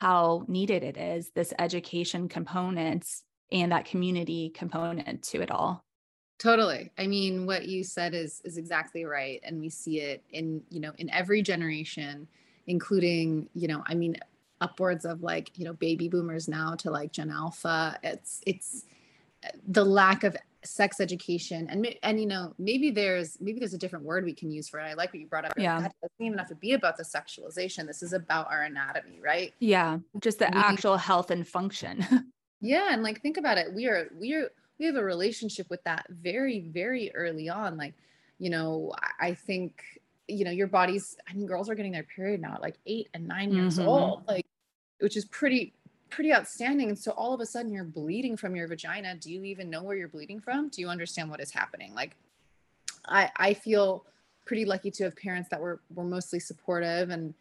[0.00, 3.06] how needed it is this education component
[3.52, 5.84] and that community component to it all.
[6.38, 6.90] Totally.
[6.98, 10.80] I mean, what you said is is exactly right, and we see it in you
[10.80, 12.26] know in every generation,
[12.66, 14.16] including you know I mean
[14.60, 17.98] upwards of like you know baby boomers now to like Gen Alpha.
[18.02, 18.84] It's it's
[19.66, 21.68] the lack of sex education.
[21.68, 24.78] And and you know maybe there's maybe there's a different word we can use for
[24.80, 24.84] it.
[24.84, 25.52] I like what you brought up.
[25.56, 25.78] Yeah.
[25.78, 27.86] It doesn't even have to be about the sexualization.
[27.86, 29.52] This is about our anatomy right?
[29.58, 29.98] Yeah.
[30.20, 32.06] Just the we, actual health and function.
[32.64, 32.90] Yeah.
[32.92, 33.74] And like think about it.
[33.74, 34.48] We are we are
[34.78, 37.76] we have a relationship with that very very early on.
[37.76, 37.94] Like
[38.42, 40.00] you know i think
[40.32, 43.08] you know your body's i mean girls are getting their period now at like eight
[43.14, 43.88] and 9 years mm-hmm.
[43.88, 44.46] old like
[45.00, 45.72] which is pretty
[46.12, 46.90] pretty outstanding.
[46.90, 49.16] And so all of a sudden you're bleeding from your vagina.
[49.16, 50.68] Do you even know where you're bleeding from?
[50.68, 51.94] Do you understand what is happening?
[51.94, 52.16] Like
[53.08, 54.04] i i feel
[54.44, 57.34] pretty lucky to have parents that were were mostly supportive and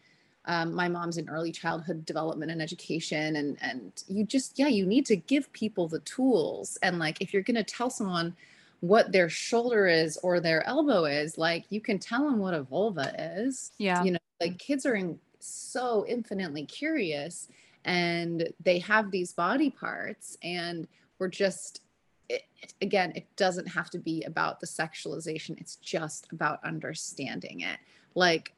[0.45, 4.88] um, my mom's in early childhood development and education and and you just yeah you
[4.88, 6.80] need to give people the tools.
[6.82, 8.36] And like if you're going to tell someone
[8.81, 12.63] what their shoulder is or their elbow is like you can tell them what a
[12.63, 14.03] vulva is yeah.
[14.03, 17.47] you know like kids are in, so infinitely curious
[17.85, 20.87] and they have these body parts and
[21.19, 21.81] we're just
[22.29, 22.43] it,
[22.81, 27.77] again it doesn't have to be about the sexualization it's just about understanding it.
[28.15, 28.53] Like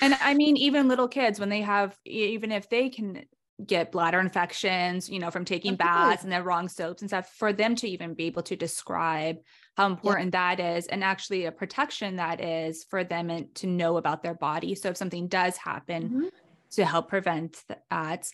[0.00, 3.24] and I mean, even little kids, when they have, even if they can
[3.64, 7.52] get bladder infections, you know, from taking baths and the wrong soaps and stuff, for
[7.52, 9.38] them to even be able to describe
[9.76, 10.56] how important yeah.
[10.56, 14.34] that is and actually a protection that is for them and to know about their
[14.34, 14.74] body.
[14.74, 16.28] So if something does happen, mm-hmm.
[16.72, 18.30] to help prevent that.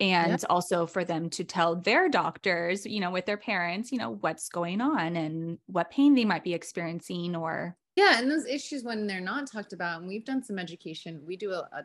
[0.00, 0.46] And yeah.
[0.50, 4.48] also for them to tell their doctors, you know, with their parents, you know, what's
[4.48, 9.06] going on and what pain they might be experiencing or yeah and those issues when
[9.06, 11.84] they're not talked about and we've done some education we do a, a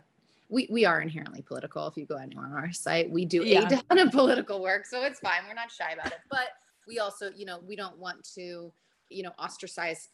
[0.50, 3.10] we, we are inherently political if you go anywhere on our site.
[3.10, 3.68] We do yeah.
[3.68, 5.42] a ton of political work so it's fine.
[5.48, 6.20] We're not shy about it.
[6.30, 6.50] But
[6.88, 8.72] we also you know we don't want to
[9.10, 10.10] you know ostracize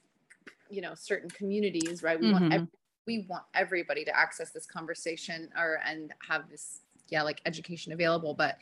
[0.69, 2.19] you know certain communities right?
[2.19, 2.41] We mm-hmm.
[2.41, 2.67] want every,
[3.08, 8.34] we want everybody to access this conversation or and have this yeah like education available.
[8.34, 8.58] But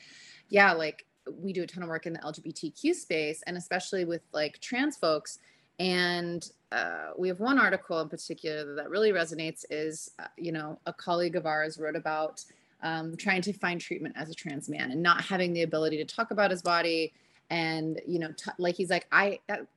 [0.50, 1.06] yeah like
[1.40, 4.98] we do a ton of work in the lgbtq space and especially with like trans
[4.98, 5.40] folks
[5.80, 10.80] and uh, we have one article in particular that really resonates is, uh, you know,
[10.86, 12.44] a colleague of ours wrote about
[12.82, 16.06] um, trying to find treatment as a trans man and not having the ability to
[16.06, 17.14] talk about his body.
[17.50, 19.68] And, you know, t- like he's like, I, that,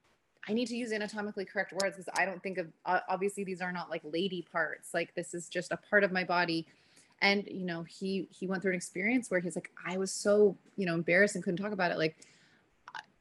[0.48, 3.60] I need to use anatomically correct words because I don't think of, uh, obviously these
[3.60, 4.94] are not like lady parts.
[4.94, 6.66] Like this is just a part of my body.
[7.20, 10.56] And, you know, he, he went through an experience where he's like, I was so,
[10.76, 11.98] you know, embarrassed and couldn't talk about it.
[11.98, 12.16] Like,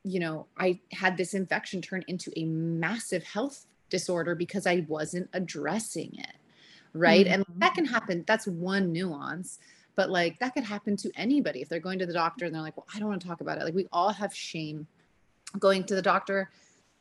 [0.05, 5.29] you know, I had this infection turn into a massive health disorder because I wasn't
[5.33, 6.35] addressing it.
[6.93, 7.25] Right.
[7.25, 7.33] Mm-hmm.
[7.33, 8.23] And that can happen.
[8.27, 9.59] That's one nuance.
[9.95, 12.61] But like that could happen to anybody if they're going to the doctor and they're
[12.61, 13.63] like, well, I don't want to talk about it.
[13.63, 14.87] Like we all have shame
[15.59, 16.51] going to the doctor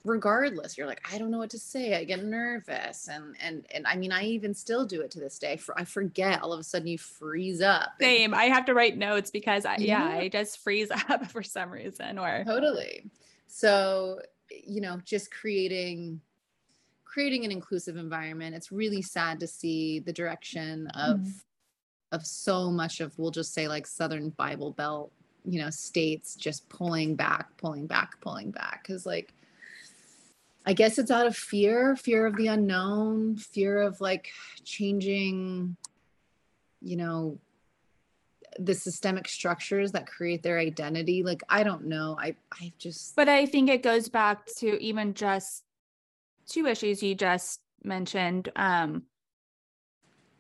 [0.05, 3.87] regardless you're like i don't know what to say i get nervous and and and
[3.87, 6.61] i mean i even still do it to this day for i forget all of
[6.61, 10.19] a sudden you freeze up same i have to write notes because i yeah, yeah
[10.19, 13.11] i just freeze up for some reason or totally
[13.47, 16.21] so you know just creating
[17.05, 21.33] creating an inclusive environment it's really sad to see the direction of mm.
[22.13, 25.11] of so much of we'll just say like southern bible belt
[25.47, 29.33] you know states just pulling back pulling back pulling back because like
[30.67, 34.31] I guess it's out of fear, fear of the unknown, fear of like
[34.65, 35.77] changing,
[36.81, 37.39] you know,
[38.59, 41.23] the systemic structures that create their identity.
[41.23, 42.17] Like, I don't know.
[42.19, 43.15] I, I just.
[43.15, 45.65] But I think it goes back to even just
[46.49, 48.51] two issues you just mentioned.
[48.57, 49.03] Um,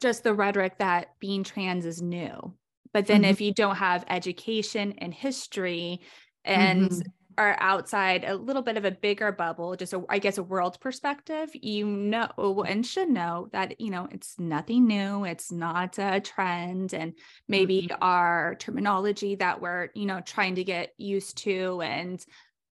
[0.00, 2.54] just the rhetoric that being trans is new.
[2.92, 3.30] But then mm-hmm.
[3.30, 6.00] if you don't have education and history
[6.44, 7.00] and mm-hmm
[7.38, 10.78] are outside a little bit of a bigger bubble, just a, I guess a world
[10.80, 16.20] perspective, you know and should know that you know it's nothing new, it's not a
[16.20, 17.14] trend, and
[17.48, 18.02] maybe mm-hmm.
[18.02, 22.24] our terminology that we're you know trying to get used to and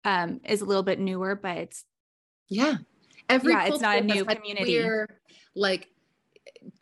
[0.06, 1.86] um, is a little bit newer, but it's
[2.48, 2.78] yeah,
[3.28, 4.80] every yeah, it's not a new community.
[4.80, 5.20] Queer,
[5.56, 5.88] like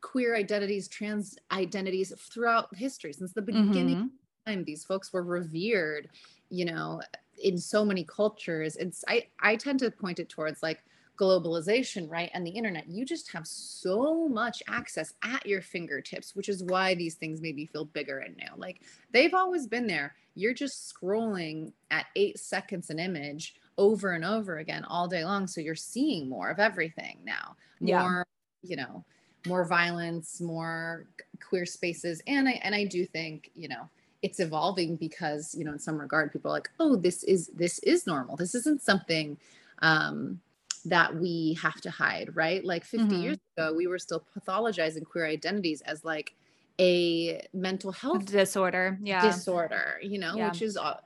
[0.02, 3.96] queer identities, trans identities throughout history since the beginning.
[3.96, 4.52] Mm-hmm.
[4.52, 6.10] Time, these folks were revered,
[6.50, 7.02] you know,
[7.40, 10.82] in so many cultures it's i i tend to point it towards like
[11.18, 12.88] globalization right and the internet.
[12.88, 17.66] You just have so much access at your fingertips which is why these things maybe
[17.66, 18.48] feel bigger and new.
[18.56, 18.82] Like
[19.12, 20.16] they've always been there.
[20.36, 25.48] You're just scrolling at eight seconds an image over and over again all day long
[25.48, 27.56] so you're seeing more of everything now.
[27.80, 28.26] More
[28.62, 28.70] yeah.
[28.70, 29.04] you know
[29.48, 31.06] more violence more
[31.48, 33.88] queer spaces and i and i do think you know
[34.22, 37.80] it's evolving because you know in some regard people are like oh this is this
[37.80, 38.36] is normal.
[38.36, 39.38] This isn't something
[39.80, 40.40] um
[40.86, 42.64] that we have to hide right?
[42.64, 43.22] Like 50 mm-hmm.
[43.22, 46.34] years ago we were still pathologizing queer identities as like
[46.80, 49.26] a mental health disorder yeah.
[49.26, 50.50] disorder you know yeah.
[50.50, 50.98] which is uh,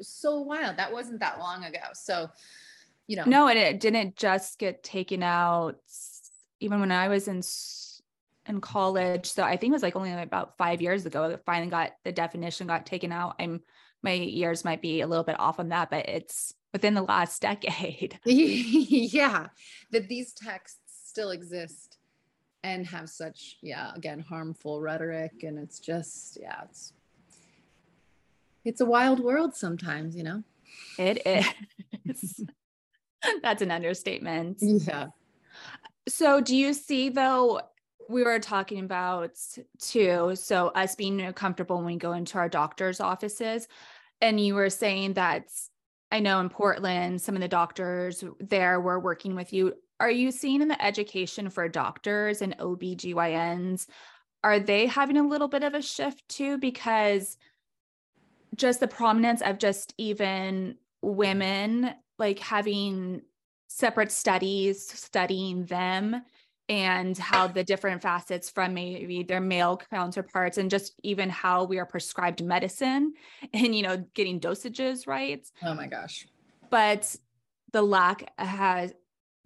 [0.00, 0.76] so wild.
[0.76, 1.78] That wasn't that long ago.
[1.94, 2.30] So
[3.06, 3.24] you know.
[3.24, 5.76] No and it didn't just get taken out
[6.60, 7.42] even when i was in
[8.48, 9.26] in college.
[9.26, 12.12] So i think it was like only about five years ago it finally got the
[12.12, 13.36] definition got taken out.
[13.38, 13.60] I'm
[14.02, 17.42] my years might be a little bit off on that but it's within the last
[17.48, 18.18] decade.
[18.24, 19.48] Yeah
[19.90, 21.98] that these texts still exist
[22.64, 25.42] and have such yeah again harmful rhetoric.
[25.42, 26.92] And it's just yeah it's
[28.64, 30.42] it's a wild world sometimes you know?
[30.98, 31.22] It
[32.04, 32.44] is.
[33.42, 34.58] That's an understatement.
[34.60, 35.06] Yeah.
[36.08, 37.60] So do you see though
[38.08, 39.38] we were talking about
[39.78, 43.68] too so us being comfortable when we go into our doctor's offices
[44.20, 45.44] and you were saying that
[46.10, 50.30] i know in portland some of the doctors there were working with you are you
[50.30, 53.86] seeing in the education for doctors and OBGYNs,
[54.44, 56.58] are they having a little bit of a shift too?
[56.58, 57.36] Because
[58.54, 63.22] just the prominence of just even women like having
[63.68, 66.22] separate studies studying them
[66.68, 71.78] and how the different facets from maybe their male counterparts and just even how we
[71.78, 73.14] are prescribed medicine
[73.52, 75.46] and you know getting dosages right?
[75.62, 76.26] Oh my gosh.
[76.70, 77.14] But
[77.72, 78.92] the lack has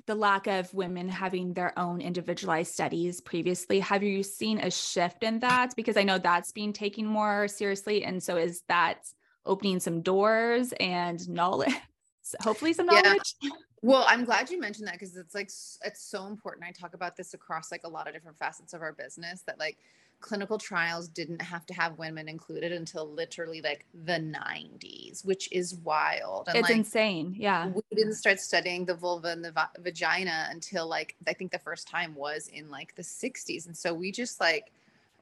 [0.07, 3.79] the lack of women having their own individualized studies previously.
[3.79, 5.75] Have you seen a shift in that?
[5.77, 9.07] Because i know that's being taken more seriously and so is that
[9.45, 11.75] opening some doors and knowledge
[12.43, 13.35] hopefully some knowledge?
[13.41, 13.51] yeah.
[13.83, 15.47] Well i'm glad you mentioned that because it's like
[15.85, 18.81] it's so important i talk about this across like a lot of different facets of
[18.83, 19.77] our business that like
[20.23, 25.75] clinical trials didn't have to have women included until literally like the 90s, which is
[25.75, 26.49] wild.
[26.49, 27.35] And it's like, insane.
[27.37, 27.67] Yeah.
[27.67, 31.59] We didn't start studying the vulva and the va- vagina until like, I think the
[31.59, 33.67] first time was in like the 60s.
[33.67, 34.73] And so we just like,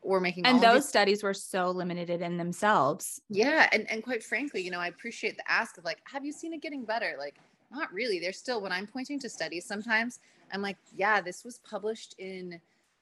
[0.03, 4.25] were making and those these- studies were so limited in themselves yeah and, and quite
[4.25, 7.17] frankly you know i appreciate the ask of like have you seen it getting better
[7.19, 7.39] like
[7.71, 8.19] not really.
[8.19, 10.19] There's still when i'm pointing to studies sometimes
[10.53, 12.61] i'm like yeah this was published in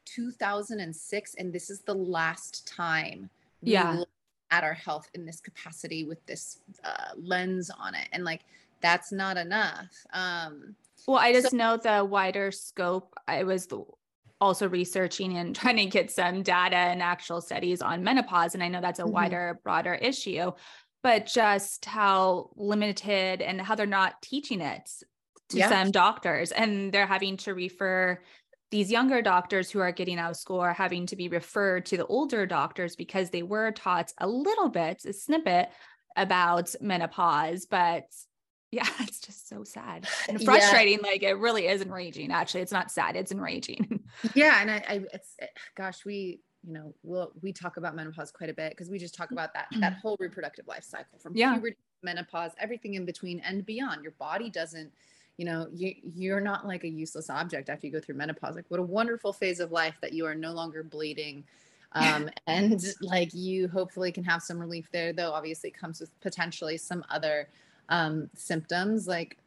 [0.08, 3.30] 2006 and this is the last time
[3.62, 4.02] yeah.
[4.50, 8.08] at our health in this capacity with this uh, lens on it.
[8.12, 8.42] And like
[8.80, 9.88] that's not enough.
[10.12, 10.74] Um
[11.06, 13.14] well i just so- know the wider scope.
[13.26, 13.68] I was
[14.40, 18.68] also researching and trying to get some data and actual studies on menopause and i
[18.68, 19.12] know that's a mm-hmm.
[19.12, 20.52] wider broader issue
[21.02, 24.88] but just how limited and how they're not teaching it
[25.50, 25.68] to yeah.
[25.68, 28.20] some doctors and they're having to refer
[28.70, 31.96] these younger doctors who are getting out of school are having to be referred to
[31.96, 35.70] the older doctors because they were taught a little bit, a snippet
[36.16, 37.66] about menopause.
[37.66, 38.04] But
[38.70, 40.98] yeah, it's just so sad and frustrating.
[41.02, 41.10] Yeah.
[41.10, 42.30] Like it really is enraging.
[42.30, 44.00] Actually, it's not sad, it's enraging.
[44.34, 44.60] yeah.
[44.60, 45.46] And I, I it's, eh,
[45.76, 49.14] gosh, we, you know, we'll, we talk about menopause quite a bit because we just
[49.14, 51.54] talk about that, that whole reproductive life cycle from yeah.
[51.54, 54.02] puberty, menopause, everything in between and beyond.
[54.02, 54.92] Your body doesn't,
[55.38, 58.64] you know you you're not like a useless object after you go through menopause like
[58.68, 61.44] what a wonderful phase of life that you are no longer bleeding
[61.92, 66.10] um, and like you hopefully can have some relief there though obviously it comes with
[66.20, 67.48] potentially some other
[67.88, 69.38] um, symptoms like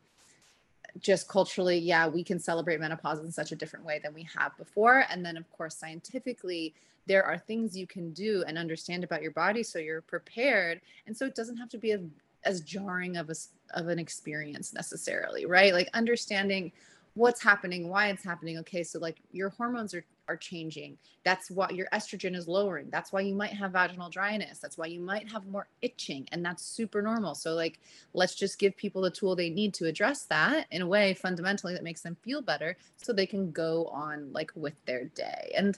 [0.99, 4.57] just culturally yeah we can celebrate menopause in such a different way than we have
[4.57, 6.73] before and then of course scientifically
[7.11, 11.17] there are things you can do and understand about your body so you're prepared and
[11.17, 11.99] so it doesn't have to be a
[12.43, 13.35] as jarring of a
[13.73, 15.73] of an experience necessarily, right?
[15.73, 16.71] Like understanding
[17.13, 18.57] what's happening, why it's happening.
[18.59, 20.97] Okay, so like your hormones are are changing.
[21.25, 22.89] That's why your estrogen is lowering.
[22.89, 24.59] That's why you might have vaginal dryness.
[24.59, 27.35] That's why you might have more itching and that's super normal.
[27.35, 27.79] So like
[28.13, 31.73] let's just give people the tool they need to address that in a way fundamentally
[31.73, 35.51] that makes them feel better so they can go on like with their day.
[35.57, 35.77] And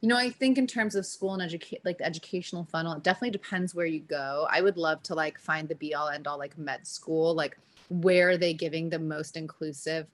[0.00, 3.02] you know, I think in terms of school and educate, like the educational funnel, it
[3.02, 4.46] definitely depends where you go.
[4.50, 7.58] I would love to like find the be all end all like med school, like
[7.90, 10.06] where are they giving the most inclusive,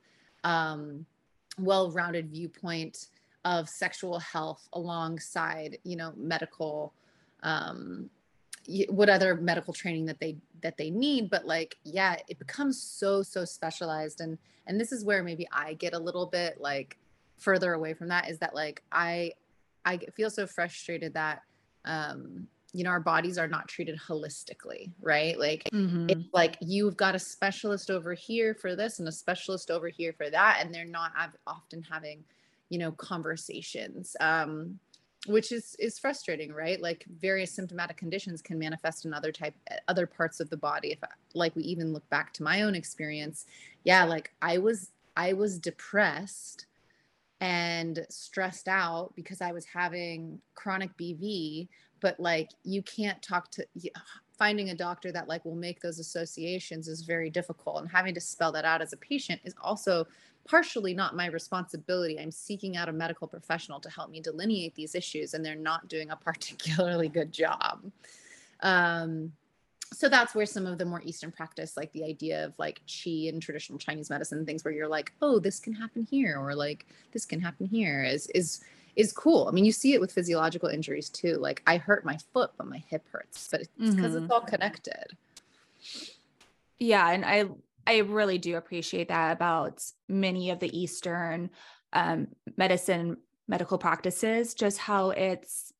[0.42, 1.06] um,
[1.58, 3.08] well-rounded viewpoint
[3.44, 6.92] of sexual health alongside, you know, medical,
[7.44, 8.10] um,
[8.88, 13.22] what other medical training that they that they need but like yeah it becomes so
[13.22, 16.98] so specialized and and this is where maybe i get a little bit like
[17.38, 19.30] further away from that is that like i
[19.86, 21.42] I feel so frustrated that,
[21.86, 25.38] um, you know our bodies are not treated holistically right?
[25.38, 26.10] Like Mhm.
[26.10, 30.12] it's like you've got a specialist over here for this and a specialist over here
[30.12, 31.12] for that and they're not
[31.46, 32.22] often having
[32.68, 34.78] you know conversations um
[35.26, 36.80] which is is frustrating right?
[36.82, 39.54] Like various symptomatic conditions can manifest in other type
[39.88, 40.92] other parts of the body.
[40.92, 40.98] If
[41.34, 43.46] like we even look back to my own experience
[43.84, 46.66] yeah like i was i was depressed
[47.40, 51.68] and stressed out because i was having chronic bv
[52.00, 53.66] but like you can't talk to
[54.38, 58.20] finding a doctor that like will make those associations is very difficult and having to
[58.20, 60.06] spell that out as a patient is also
[60.46, 62.18] partially not my responsibility.
[62.18, 65.88] I'm seeking out a medical professional to help me delineate these issues and they're not
[65.88, 67.90] doing a particularly good job.
[68.60, 69.32] Um,
[69.92, 73.28] so that's where some of the more eastern practice like the idea of like qi
[73.28, 76.86] and traditional chinese medicine things where you're like oh this can happen here or like
[77.12, 78.64] this can happen here is is
[78.96, 82.18] is cool i mean you see it with physiological injuries too like i hurt my
[82.32, 84.22] foot but my hip hurts but it's because Mhm.
[84.22, 85.16] it's all connected
[86.78, 87.44] Yeah, and I
[87.86, 91.50] I really do appreciate that about many of the Eastern
[91.92, 95.72] um, medicine medical practices, just how it's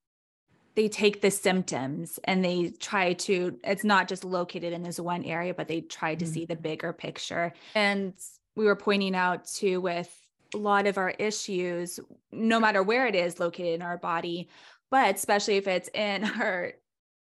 [0.76, 5.24] they take the symptoms and they try to it's not just located in this one
[5.24, 6.34] area but they try to mm-hmm.
[6.34, 7.52] see the bigger picture.
[7.74, 8.12] And
[8.54, 10.14] we were pointing out too with
[10.54, 11.98] a lot of our issues
[12.30, 14.48] no matter where it is located in our body
[14.90, 16.72] but especially if it's in our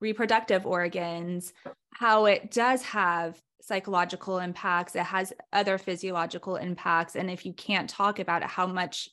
[0.01, 1.53] reproductive organs
[1.95, 7.15] how it does have psychological impacts it has other physiological impacts.
[7.15, 9.09] And if you can't talk about it how much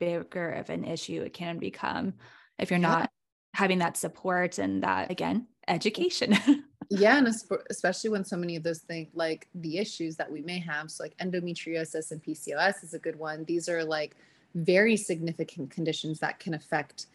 [0.00, 2.14] bigger of an issue it can become
[2.58, 2.88] if you're Yeah.
[2.88, 3.10] not
[3.54, 6.36] having that support and that again education.
[6.90, 7.26] Yeah and
[7.70, 11.02] especially when so many of those things like the issues that we may have so
[11.02, 13.44] like endometriosis and pcos is a good one.
[13.46, 14.16] These are like
[14.54, 17.06] very significant conditions that can affect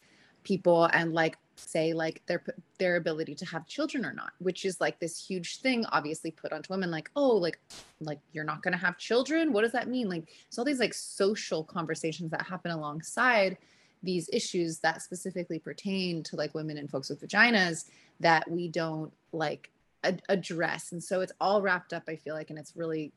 [0.44, 2.44] people and like say like their
[2.80, 6.54] their ability to have children or not which is like this huge thing obviously put
[6.54, 7.60] onto women like oh like
[8.00, 9.54] like you're not going to have children?
[9.54, 10.10] What does that mean?
[10.10, 13.58] Like it's all these like social conversations that happen alongside
[14.02, 17.86] these issues that specifically pertain to like women and folks with vaginas
[18.20, 19.70] that we don't like
[20.04, 20.91] ad- address.
[20.91, 23.12] And so it's all wrapped up i feel like and it's really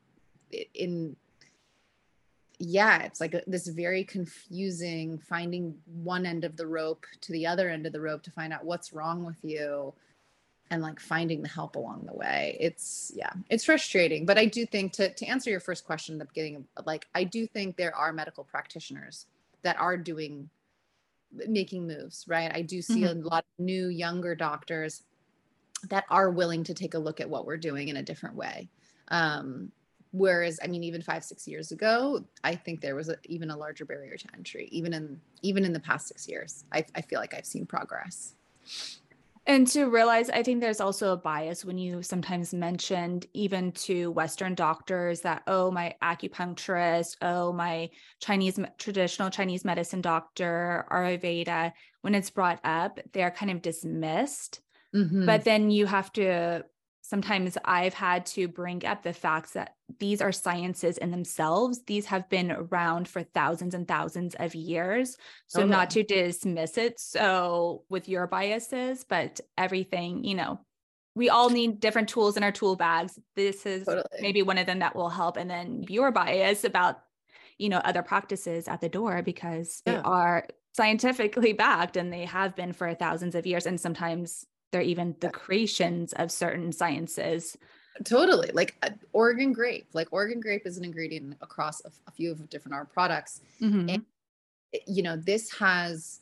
[0.73, 1.15] in
[2.59, 7.47] yeah it's like a, this very confusing finding one end of the rope to the
[7.47, 9.93] other end of the rope to find out what's wrong with you
[10.69, 12.57] and like finding the help along the way.
[12.59, 14.25] It's yeah it's frustrating.
[14.25, 17.23] But i do think to, to answer your first question at the beginning like i
[17.23, 19.25] do think there are medical practitioners
[19.63, 20.49] that are doing
[21.47, 22.51] making moves right?
[22.53, 25.03] I do see a lot of new younger doctors
[25.89, 28.69] that are willing to take a look at what we're doing in a different way.
[29.09, 29.71] Um,
[30.13, 33.57] whereas i mean even five six years ago i think there was a, even a
[33.57, 36.63] larger barrier to entry even in even in the past six years.
[36.71, 38.35] I, I feel like i've seen progress
[39.45, 44.09] And to realize, I think there's also a bias when you sometimes mentioned, even to
[44.11, 47.89] Western doctors, that, oh, my acupuncturist, oh, my
[48.21, 54.61] Chinese, traditional Chinese medicine doctor, Ayurveda, when it's brought up, they're kind of dismissed.
[54.95, 55.25] Mhm.
[55.25, 56.65] But then you have to,
[57.01, 61.83] sometimes I've had to bring up the facts that these are sciences in themselves.
[61.85, 65.17] These have been around for thousands and thousands of years.
[65.47, 66.99] So, oh, not to dismiss it.
[66.99, 70.59] So, with your biases, but everything, you know,
[71.15, 73.19] we all need different tools in our tool bags.
[73.35, 74.03] This is Totally.
[74.19, 75.37] maybe one of them that will help.
[75.37, 76.99] And then your bias about,
[77.57, 82.55] you know, other practices at the door because they are scientifically backed and they have
[82.55, 83.67] been for thousands of years.
[83.67, 87.55] And sometimes they're even the creations of certain sciences.
[88.03, 92.31] Totally like uh, oregon grape like oregon grape is an ingredient across a, a few
[92.31, 93.89] of different our products Mhm.
[94.73, 96.21] it- you know this has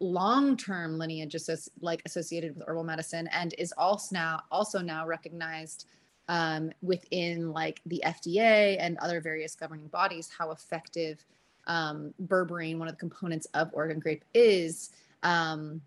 [0.00, 1.34] long-term lineage
[1.80, 5.86] like associated with herbal medicine and is also now also now recognized
[6.28, 11.24] um, within like the FDA and other various governing bodies how effective
[11.66, 14.90] um, berberine, one of the components of Oregon grape, is
[15.22, 15.80] um,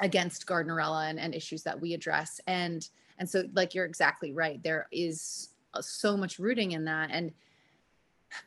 [0.00, 2.40] against Gardnerella and, and issues that we address.
[2.46, 2.88] And
[3.20, 4.60] and so like you're exactly right.
[4.64, 7.32] There is uh, so much rooting in that and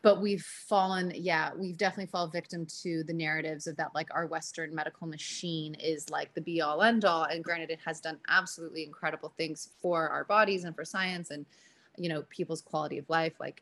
[0.01, 4.25] but we've fallen yeah we've definitely fallen victim to the narratives of that like our
[4.27, 8.17] western medical machine is like the be all end all and granted it has done
[8.29, 11.45] absolutely incredible things for our bodies and for science and
[11.97, 13.61] you know people's quality of life like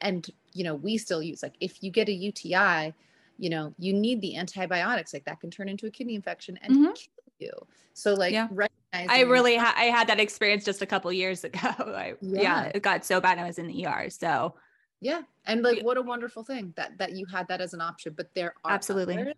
[0.00, 2.94] and you know we still use like if you get a uti
[3.38, 6.74] you know you need the antibiotics like that can turn into a kidney infection and
[6.74, 6.94] Mhm.
[6.94, 7.52] kill you
[7.92, 8.48] so like Yeah.
[8.50, 11.58] recognizing I really ha- I had that experience just a couple years ago.
[11.60, 12.42] I, yeah.
[12.42, 12.70] Yeah.
[12.74, 14.10] it got so bad I was in the ER.
[14.10, 14.54] So
[15.00, 15.22] Yeah.
[15.46, 18.14] And like what a wonderful thing that that you had that as an option.
[18.16, 19.14] But there are Absolutely.
[19.14, 19.34] other,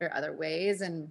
[0.00, 0.80] there are other ways.
[0.80, 1.10] And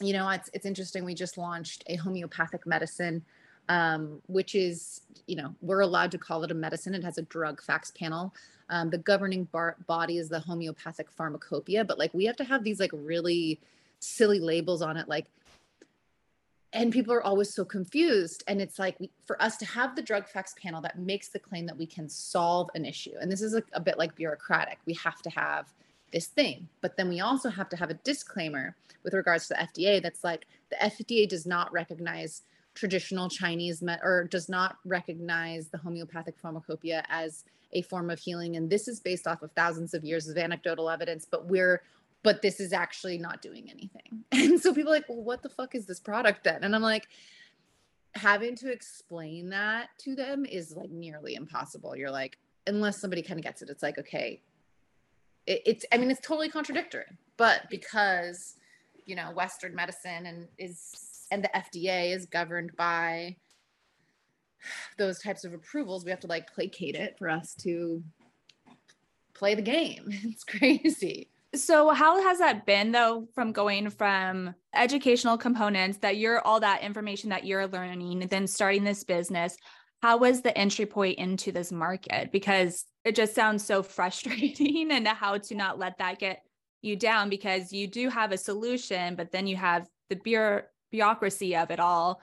[0.00, 1.04] you know, it's it's interesting.
[1.04, 3.24] We just launched a homeopathic medicine,
[3.68, 6.94] um, which is, you know, we're allowed to call it a medicine.
[6.94, 8.34] It has a drug facts panel.
[8.68, 12.64] Um, the governing bar- body is the homeopathic pharmacopoeia, but like we have to have
[12.64, 13.60] these like really
[14.00, 15.26] silly labels on it, like
[16.72, 20.02] and people are always so confused and it's like we, for us to have the
[20.02, 23.42] drug facts panel that makes the claim that we can solve an issue and this
[23.42, 25.72] is a, a, bit like bureaucratic we have to have
[26.12, 29.82] this thing but then we also have to have a disclaimer with regards to the
[29.82, 32.42] fda that's like the fda does not recognize
[32.74, 38.56] traditional chinese med- or does not recognize the homeopathic pharmacopoeia as a form of healing
[38.56, 41.82] and this is based off of thousands of years of anecdotal evidence but we're
[42.22, 44.24] but this is actually not doing anything.
[44.32, 46.64] And so people like, well, what the fuck is this product then?
[46.64, 47.08] And I'm like,
[48.14, 51.96] having to explain that to them is like nearly impossible.
[51.96, 54.40] You're like, unless somebody kind of gets it, it's like, okay,
[55.46, 57.04] it, it's, I mean, it's totally contradictory,
[57.36, 58.56] but because,
[59.04, 63.36] you know, Western medicine and is, and the FDA is governed by
[64.98, 68.02] those types of approvals, we have to like placate it for us to
[69.34, 70.08] play the game.
[70.24, 71.28] It's crazy.
[71.56, 76.82] So, how has that been though, from going from educational components that you're all that
[76.82, 79.56] information that you're learning, then starting this business?
[80.02, 82.30] How was the entry point into this market?
[82.30, 86.42] Because it just sounds so frustrating and how to not let that get
[86.82, 91.56] you down because you do have a solution, but then you have the bureau- bureaucracy
[91.56, 92.20] of it all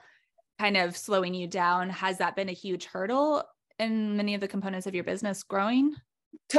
[0.58, 1.90] kind of slowing you down.
[1.90, 3.42] Has that been a huge hurdle
[3.78, 5.94] in many of the components of your business growing?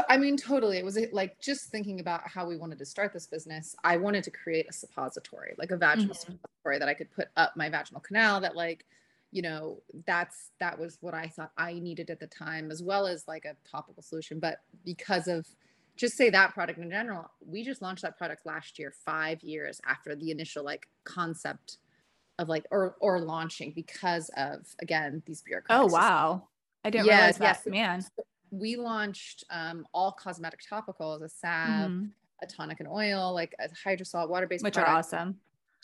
[0.09, 0.78] I mean, totally.
[0.78, 3.76] It was like just thinking about how we wanted to start this business.
[3.84, 6.34] I wanted to create a suppository, like a vaginal mm-hmm.
[6.34, 8.41] suppository that I could put up my vaginal canal.
[8.41, 8.86] That, like,
[9.32, 13.07] you know, that's that was what I thought I needed at the time, as well
[13.07, 14.39] as like a topical solution.
[14.39, 15.47] But because of
[15.95, 19.80] just say that product in general, we just launched that product last year, five years
[19.86, 21.78] after the initial like concept
[22.38, 25.89] of like or or launching because of again these bureaucratic.
[25.89, 26.47] Oh wow.
[26.84, 28.05] I didn't yeah, realize that, man
[28.60, 32.06] we launched um, all cosmetic topicals, a salve, mm-hmm.
[32.41, 35.39] a tonic and oil, like a hydrosol, water-based, which product, are awesome.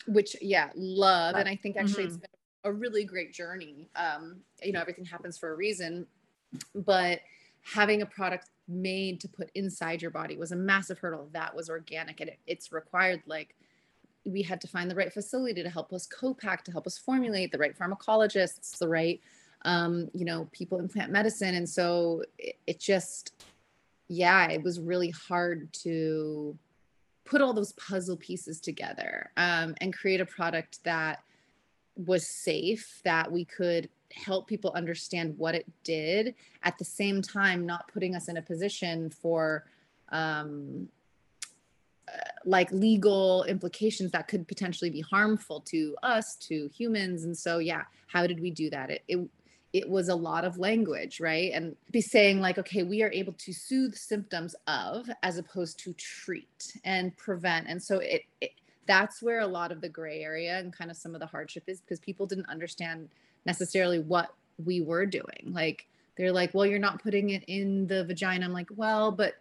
[0.06, 1.36] Which yeah, love, love.
[1.36, 2.14] and I think actually mm-hmm.
[2.14, 2.30] it's been
[2.64, 3.88] a really great journey.
[3.94, 6.06] Um, you know, everything happens for a reason,
[6.74, 7.20] but
[7.62, 11.28] having a product made to put inside your body was a massive hurdle.
[11.32, 13.54] That was organic, and it, it's required like
[14.24, 17.50] we had to find the right facility to help us co-pack, to help us formulate,
[17.50, 19.20] the right pharmacologists, the right
[19.64, 21.54] um, you know, people in plant medicine.
[21.54, 23.44] And so it, it just,
[24.08, 26.56] yeah, it was really hard to
[27.24, 31.22] put all those puzzle pieces together um, and create a product that
[31.96, 37.64] was safe, that we could help people understand what it did at the same time
[37.64, 39.64] not putting us in a position for
[40.10, 40.88] um,
[42.08, 47.58] uh, like legal implications that could potentially be harmful to us to humans and so
[47.58, 49.18] yeah how did we do that it, it
[49.72, 51.50] it was a lot of language, right?
[51.52, 55.94] And be saying, like, okay, we are able to soothe symptoms of as opposed to
[55.94, 57.68] treat and prevent.
[57.68, 58.52] And so it, it
[58.86, 61.64] that's where a lot of the gray area and kind of some of the hardship
[61.68, 63.08] is because people didn't understand
[63.46, 65.52] necessarily what we were doing.
[65.52, 68.44] Like, they're like, well, you're not putting it in the vagina.
[68.44, 69.34] I'm like, well, but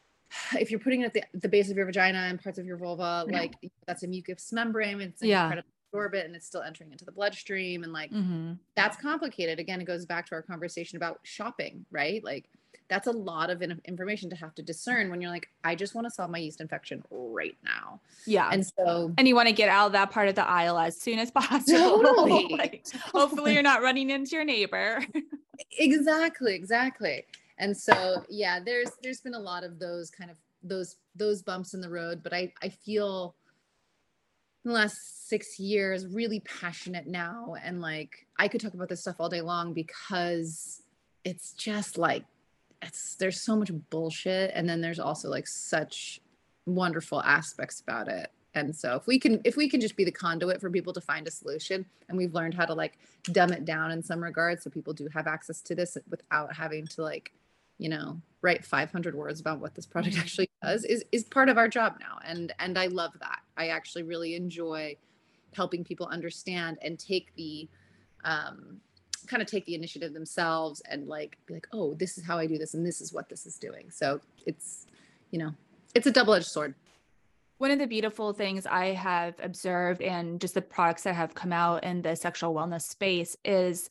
[0.58, 2.76] if you're putting it at the, the base of your vagina and parts of your
[2.76, 3.54] vulva, like
[3.86, 5.00] that's a mucous membrane.
[5.00, 5.44] It's yeah.
[5.44, 8.52] incredibly absorb it and it's still entering into the bloodstream and like mm-hmm.
[8.74, 9.58] that's complicated.
[9.58, 12.22] Again it goes back to our conversation about shopping right?
[12.24, 12.48] Like
[12.88, 16.06] that's a lot of information to have to discern when you're like i just want
[16.06, 18.00] to solve my yeast infection right now.
[18.26, 18.50] Yeah.
[18.50, 21.00] And so and you want to get out of that part of the aisle as
[21.00, 22.02] soon as possible.
[22.02, 22.48] Totally.
[22.58, 25.04] like, hopefully you're not running into your neighbor.
[25.78, 27.24] Exactly exactly.
[27.58, 31.74] And so yeah there's there's been a lot of those kind of those those bumps
[31.74, 33.34] in the road but i i feel
[34.64, 39.00] in the last six years really passionate now and like i could talk about this
[39.00, 40.82] stuff all day long because
[41.24, 42.24] it's just like
[42.82, 46.20] it's there's so much bullshit and then there's also like such
[46.66, 48.30] wonderful aspects about it.
[48.54, 51.00] And so if we can if we can just be the conduit for people to
[51.00, 52.98] find a solution and we've learned how to like
[53.32, 56.86] dumb it down in some regards so people do have access to this without having
[56.88, 57.32] to like
[57.78, 60.22] you know write 500 words about what this product mm-hmm.
[60.22, 62.18] actually does is is part of our job now.
[62.24, 63.40] And and i love that.
[63.56, 64.96] I actually really enjoy
[65.54, 67.68] helping people understand and take the
[68.24, 68.80] um,
[69.26, 72.46] kind of take the initiative themselves and like be like oh this is how i
[72.46, 73.90] do this and this is what this is doing.
[73.90, 74.86] So it's
[75.30, 75.54] you know
[75.94, 76.74] it's a double-edged sword.
[77.58, 81.52] One of the beautiful things i have observed and just the products that have come
[81.52, 83.88] out in the sexual wellness space is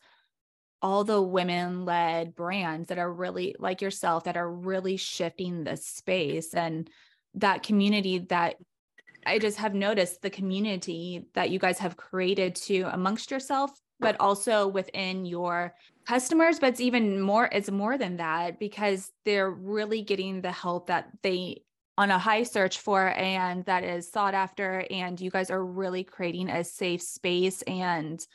[0.82, 5.78] all the women led brands that are really like yourself that are really shifting the
[5.78, 6.90] space and
[7.36, 8.56] that community that
[9.26, 14.16] I just have noticed the community that you guys have created to amongst yourself, but
[14.20, 15.76] also within your
[16.08, 16.60] customers.
[16.60, 21.10] But it's even more, it's more than that because they're really getting the help that
[21.22, 21.64] they
[21.98, 24.86] on a high search for and that is sought after.
[24.90, 28.26] And you guys are really creating a safe space and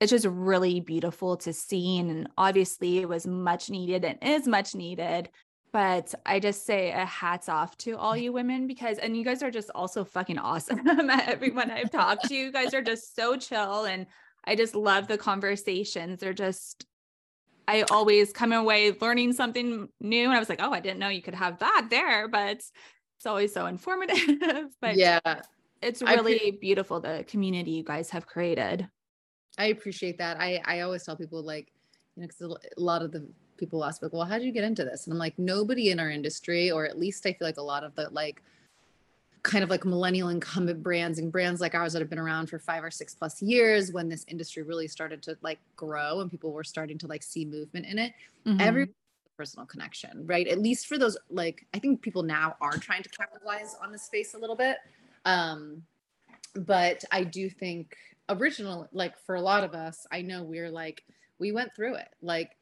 [0.00, 1.98] it's just really beautiful to see.
[1.98, 5.30] And obviously, it was much needed and is much needed.
[5.72, 9.42] But I just say a hats off to all you women because, and you guys
[9.42, 10.86] are just also fucking awesome.
[11.10, 13.84] Everyone I've talked to, you guys are just so chill.
[13.84, 14.06] And
[14.44, 16.20] I just love the conversations.
[16.20, 16.86] They're just,
[17.66, 20.24] I always come away learning something new.
[20.24, 22.28] And I was like, oh, I didn't know you could have that there.
[22.28, 22.62] But
[23.16, 24.70] it's always so informative.
[24.80, 25.20] but yeah,
[25.80, 28.88] it's really pre- beautiful the community you guys have created.
[29.58, 30.38] I appreciate that.
[30.40, 31.72] I I always tell people like,
[32.16, 32.40] you know, because
[32.76, 33.26] a lot of the
[33.56, 35.06] people ask like, well, how did you get into this?
[35.06, 37.84] And I'm like, nobody in our industry, or at least I feel like a lot
[37.84, 38.42] of the like
[39.46, 42.58] kind of like millennial incumbent brands and brands like ours that have been around for
[42.58, 46.50] five or six plus years when this industry really started to like grow and people
[46.50, 48.12] were starting to like see movement in it
[48.44, 48.60] mm-hmm.
[48.60, 48.88] every
[49.36, 53.08] personal connection right at least for those like i think people now are trying to
[53.10, 54.78] capitalize on the space a little bit
[55.26, 55.80] um
[56.56, 57.96] but i do think
[58.28, 61.04] original like for a lot of us i know we're like
[61.38, 62.08] we went through it.
[62.22, 62.56] Like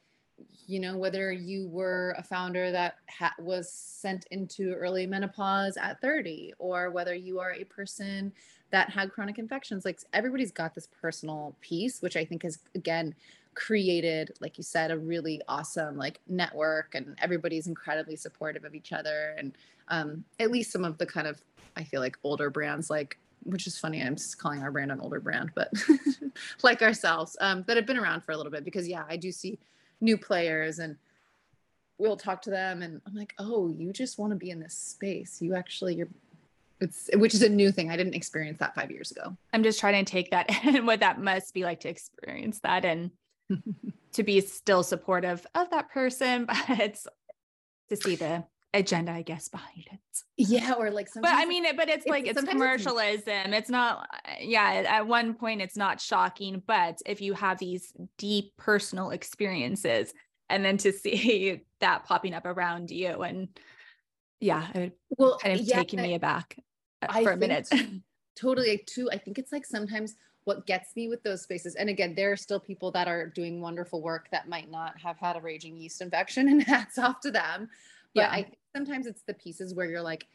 [0.67, 6.01] you know whether you were a founder that ha- was sent into early menopause at
[6.01, 8.33] 30 or whether you are a person
[8.71, 13.15] that had chronic infections like everybody's got this personal piece which i think has again
[13.55, 18.93] created like you said a really awesome like network and everybody's incredibly supportive of each
[18.93, 19.53] other and
[19.87, 21.41] um, at least some of the kind of
[21.77, 24.03] i feel like older brands like which is funny.
[24.03, 25.73] I'm just calling our brand an older brand, but
[26.63, 29.33] like ourselves, um, that have been around for a little bit because yeah, I do
[29.33, 29.59] see
[30.01, 30.97] new players and
[31.99, 34.75] we'll talk to them and I'm like, oh, you just want to be in this
[34.75, 35.41] space.
[35.41, 36.09] You actually you're
[36.81, 37.91] it's which is a new thing.
[37.91, 39.37] I didn't experience that five years ago.
[39.53, 42.85] I'm just trying to take that and what that must be like to experience that
[42.85, 43.11] and
[44.13, 47.07] to be still supportive of that person, but it's
[47.89, 48.45] to see the
[48.75, 50.01] agenda, I guess, behind it.
[50.37, 51.23] Yeah, or like some.
[51.23, 53.55] But I mean, but it's, it's like it's commercialism.
[53.55, 54.07] It's not.
[54.41, 60.13] Yeah, at one point, it's not shocking, but if you have these deep personal experiences,
[60.51, 63.49] and then to see that popping up around you, and
[64.41, 66.57] yeah, it well, kind of yeah, taking me aback
[67.03, 67.69] uh, I for a minute.
[68.37, 68.83] totally.
[68.87, 69.09] Too.
[69.13, 72.37] I think it's like sometimes what gets me with those spaces and again there are
[72.37, 76.03] still people that are doing wonderful work that might not have had a raging yeast
[76.03, 77.67] infection and hats off to them
[78.15, 78.31] but yeah.
[78.31, 80.27] i sometimes it's the pieces where you're like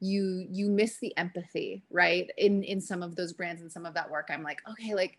[0.00, 2.30] you you miss the empathy right?
[2.38, 5.18] In in some of those brands and some of that work i'm like okay like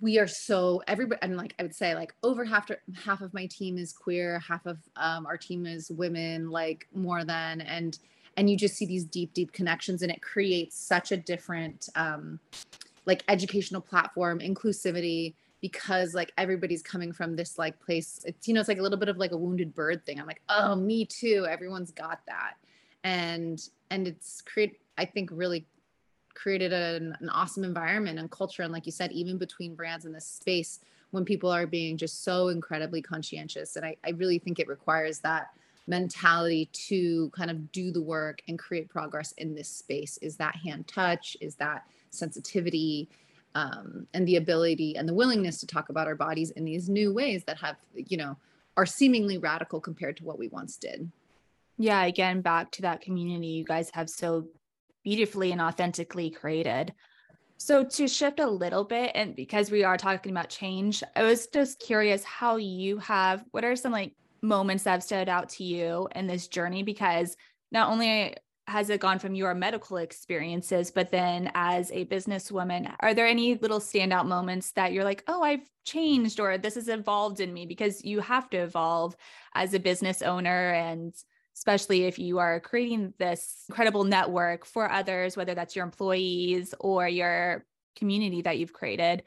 [0.00, 3.46] we are so everybody and like i would say like over half half of my
[3.46, 8.00] team is queer half of um, our team is women like more than and
[8.36, 12.38] and you just see these deep deep connections and it creates such a different um
[13.06, 15.34] like educational platform inclusivity
[15.64, 18.20] because like everybody's coming from this like place.
[18.26, 20.20] It's you know it's like a little bit of like a wounded bird thing.
[20.20, 21.46] I'm like oh me too.
[21.48, 22.56] Everyone's got that.
[23.02, 23.58] And
[23.88, 25.64] and it's create i think really
[26.34, 28.62] created an, an awesome environment and culture.
[28.62, 30.80] And like you said even between brands in this space
[31.12, 35.20] when people are being just so incredibly conscientious and i, I really think it requires
[35.20, 35.48] that
[35.86, 40.18] mentality to kind of do the work and create progress in this space.
[40.22, 41.36] Is that hand touch?
[41.42, 43.10] Is that sensitivity
[43.54, 47.12] um, and the ability and the willingness to talk about our bodies in these new
[47.12, 48.36] ways that have you know
[48.76, 51.10] are seemingly radical compared to what we once did.
[51.78, 54.46] Yeah again back to that community you guys have so
[55.02, 56.94] beautifully and authentically created.
[57.56, 61.46] So to shift a little bit and because we are talking about change i was
[61.46, 64.12] just curious how you have what are some like
[64.44, 66.82] moments that have stood out to you in this journey?
[66.82, 67.36] Because
[67.72, 68.36] not only
[68.66, 73.56] has it gone from your medical experiences but then as a businesswoman are there any
[73.56, 77.66] little standout moments that you're like oh i've changed or this has evolved in me
[77.66, 79.14] because you have to evolve
[79.54, 81.14] as a business owner and
[81.56, 87.06] especially if you are creating this incredible network for others whether that's your employees or
[87.06, 89.22] your community that you've created?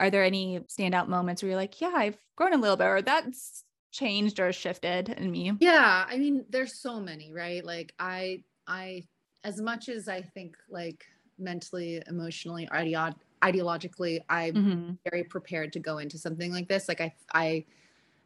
[0.00, 3.02] Are there any standout moments where you're like yeah i've grown a little bit or
[3.02, 5.52] that's changed or shifted in me?
[5.60, 7.64] Yeah i mean there's so many right?
[7.64, 9.04] Like i I,
[9.44, 11.04] as much as I think like
[11.38, 14.90] mentally, emotionally, ideo- ideologically, I'm mm-hmm.
[15.10, 16.88] very prepared to go into something like this.
[16.88, 17.64] Like I, I,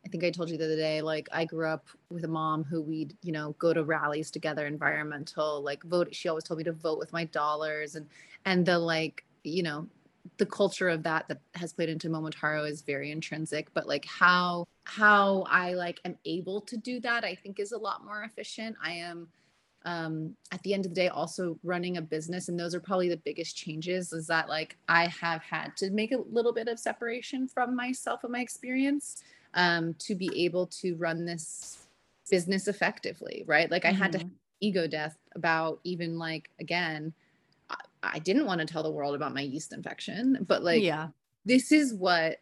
[0.05, 2.62] I think I told you the other day, like I grew up with a mom
[2.62, 6.14] who we'd, you know, go to rallies together, environmental, like vote.
[6.14, 8.07] She always told me to vote with my dollars and,
[8.45, 9.89] and the like, you know,
[10.39, 14.66] the culture of that that has played into Momotaro is very intrinsic, but like how,
[14.84, 18.76] how I like am able to do that, I think is a lot more efficient.
[18.82, 19.28] I am,
[19.87, 23.09] um, at the end of the day also running a business and those are probably
[23.09, 26.78] the biggest changes is that like i have had to make a little bit of
[26.78, 29.22] separation from myself and my experience
[29.55, 31.87] um, to be able to run this
[32.28, 34.03] business effectively right like i mm-hmm.
[34.03, 34.28] had to mm-hmm.
[34.61, 37.14] ego death about even like again
[37.70, 41.09] I, I didn't want to tell the world about my yeast infection but like yeah
[41.45, 42.41] this is what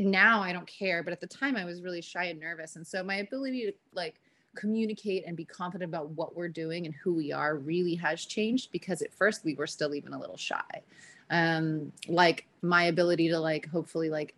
[0.00, 2.86] now i don't care but at the time i was really shy and nervous and
[2.86, 4.20] so my ability to like
[4.58, 8.72] communicate and be confident about what we're doing and who we are really has changed
[8.72, 10.82] because at first we were still even a little shy.
[11.30, 14.34] Um like my ability to like hopefully like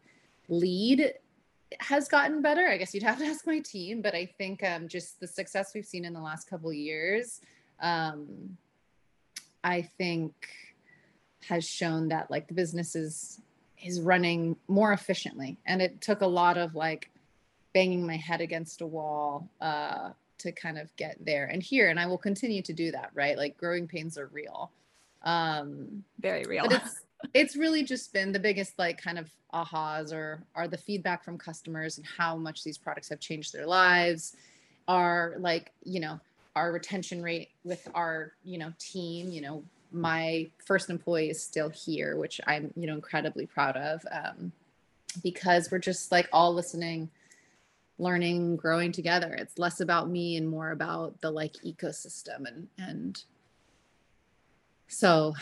[0.49, 1.14] lead
[1.79, 2.66] has gotten better.
[2.68, 5.73] I guess you'd have to ask my team but i think um just the success
[5.75, 7.41] we've seen in the last couple years
[7.81, 8.27] um
[9.62, 10.35] i think
[11.49, 13.41] has shown that like the business is
[13.83, 15.59] is running more efficiently.
[15.66, 17.11] And it took a lot of like
[17.73, 22.01] banging my head against a wall uh, to kind of get there and here and
[22.01, 23.37] i will continue to do that right?
[23.37, 24.71] Like growing pains are real.
[25.23, 26.64] Um very real.
[26.64, 27.01] but it's
[27.35, 31.37] it's really just been the biggest like kind of ahas or are the feedback from
[31.37, 34.37] customers and how much these products have changed their lives
[34.89, 36.18] are like you know
[36.57, 39.62] our retention rate with our you know team you know
[39.93, 44.53] my first employee is still here which i'm you know incredibly proud of um,
[45.23, 47.11] because we're just like all listening
[48.01, 49.34] learning growing together.
[49.34, 53.22] It's less about me and more about the like ecosystem and and
[54.88, 55.34] so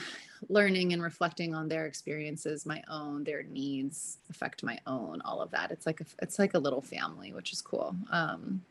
[0.49, 5.51] learning and reflecting on their experiences my own their needs affect my own all of
[5.53, 5.71] that.
[5.71, 7.97] It's like a, it's like a little family which is cool.
[8.11, 8.63] Um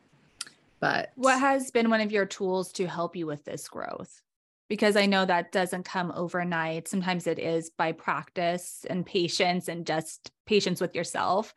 [0.79, 4.21] but what has been one of your tools to help you with this growth?
[4.67, 6.89] Because i know that doesn't come overnight.
[6.89, 11.53] Sometimes it is by practice and patience and just patience with yourself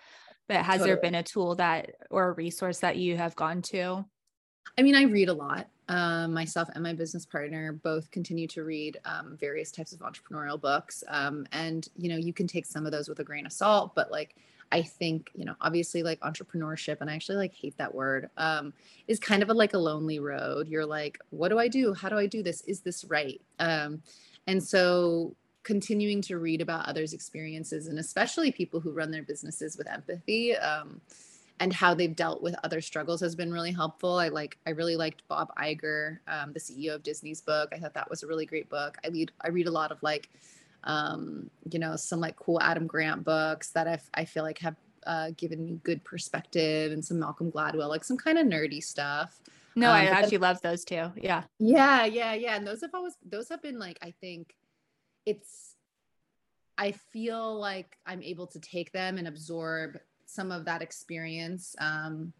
[0.50, 0.88] but has totally.
[0.88, 4.04] there been a tool that or a resource that you have gone to?
[4.76, 5.68] I mean, I read a lot.
[5.88, 10.60] Um, myself and my business partner both continue to read um, various types of entrepreneurial
[10.60, 11.04] books.
[11.08, 13.94] Um, and, you know, you can take some of those with a grain of salt,
[13.94, 14.34] but like,
[14.72, 18.72] I think, you know, obviously like entrepreneurship, and I actually like hate that word, um,
[19.06, 20.66] is kind of a, like a lonely road.
[20.68, 21.94] You're like, what do I do?
[21.94, 22.62] How do I do this?
[22.62, 23.40] Is this right?
[23.60, 24.02] Um,
[24.46, 25.36] and so
[25.70, 30.56] continuing to read about others' experiences and especially people who run their businesses with empathy
[30.56, 31.00] um,
[31.60, 34.18] and how they've dealt with other struggles has been really helpful.
[34.18, 37.68] I like I really liked Bob Iger, um, the CEO of Disney's book.
[37.72, 38.98] I thought that was a really great book.
[39.04, 40.28] I read I read a lot of like
[40.82, 44.74] um, you know some like cool Adam Grant books that I, I feel like have
[45.06, 49.38] uh, given me good perspective and some Malcolm Gladwell, like some kind of nerdy stuff.
[49.76, 51.12] No, um, I actually love those too.
[51.14, 51.44] Yeah.
[51.60, 52.56] Yeah, yeah, yeah.
[52.56, 54.56] And those have always those have been like I think
[55.30, 55.76] it's
[56.78, 61.76] I feel like I'm able to take them and absorb some of that experience.
[61.78, 62.32] Um,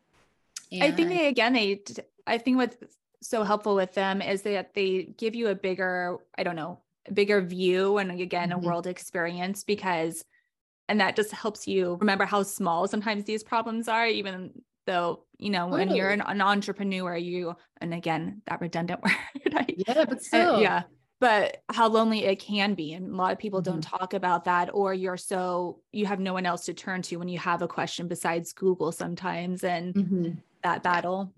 [0.80, 1.82] I think they again they
[2.26, 2.76] I think what's
[3.22, 6.78] so helpful with them is that they give you a bigger I don't know
[7.08, 8.64] a bigger view and again mm-hmm.
[8.64, 10.24] a world experience because
[10.88, 14.52] and that just helps you remember how small sometimes these problems are even
[14.86, 19.66] though you know when you're an, an, entrepreneur you and again that redundant word I,
[19.76, 20.84] yeah but still yeah
[21.20, 23.72] but how lonely it can be and a lot of people mm-hmm.
[23.72, 27.16] don't talk about that or you're so you have no one else to turn to
[27.16, 30.30] when you have a question besides google sometimes and mm-hmm.
[30.62, 31.32] that battle.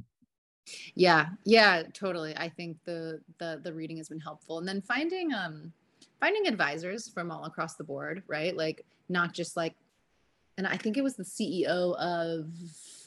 [0.95, 1.27] Yeah.
[1.45, 2.37] Yeah totally.
[2.37, 4.59] I think the the the reading has been helpful.
[4.59, 5.73] And then finding um
[6.21, 8.57] finding advisors from all across the board right?
[8.57, 9.75] Like not just like
[10.59, 12.47] and i think it was the ceo of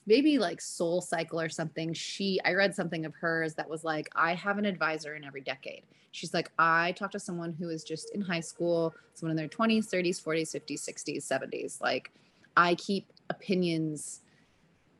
[0.05, 4.33] maybe like SoulCycle or something she i read something of hers that was like i
[4.33, 5.83] have an advisor in every decade.
[6.11, 9.49] She's like i talk to someone who is just in high school someone in their
[9.49, 12.11] 20s 30s 40s 50s 60s 70s like
[12.55, 14.21] i keep opinions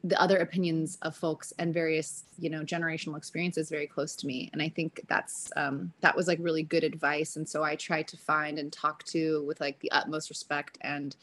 [0.06, 4.50] the other opinions of folks and various you know generational experiences very close to me.
[4.54, 8.04] And i think that's um, that was like really good advice and so i try
[8.04, 11.16] to find and talk to with like the utmost respect and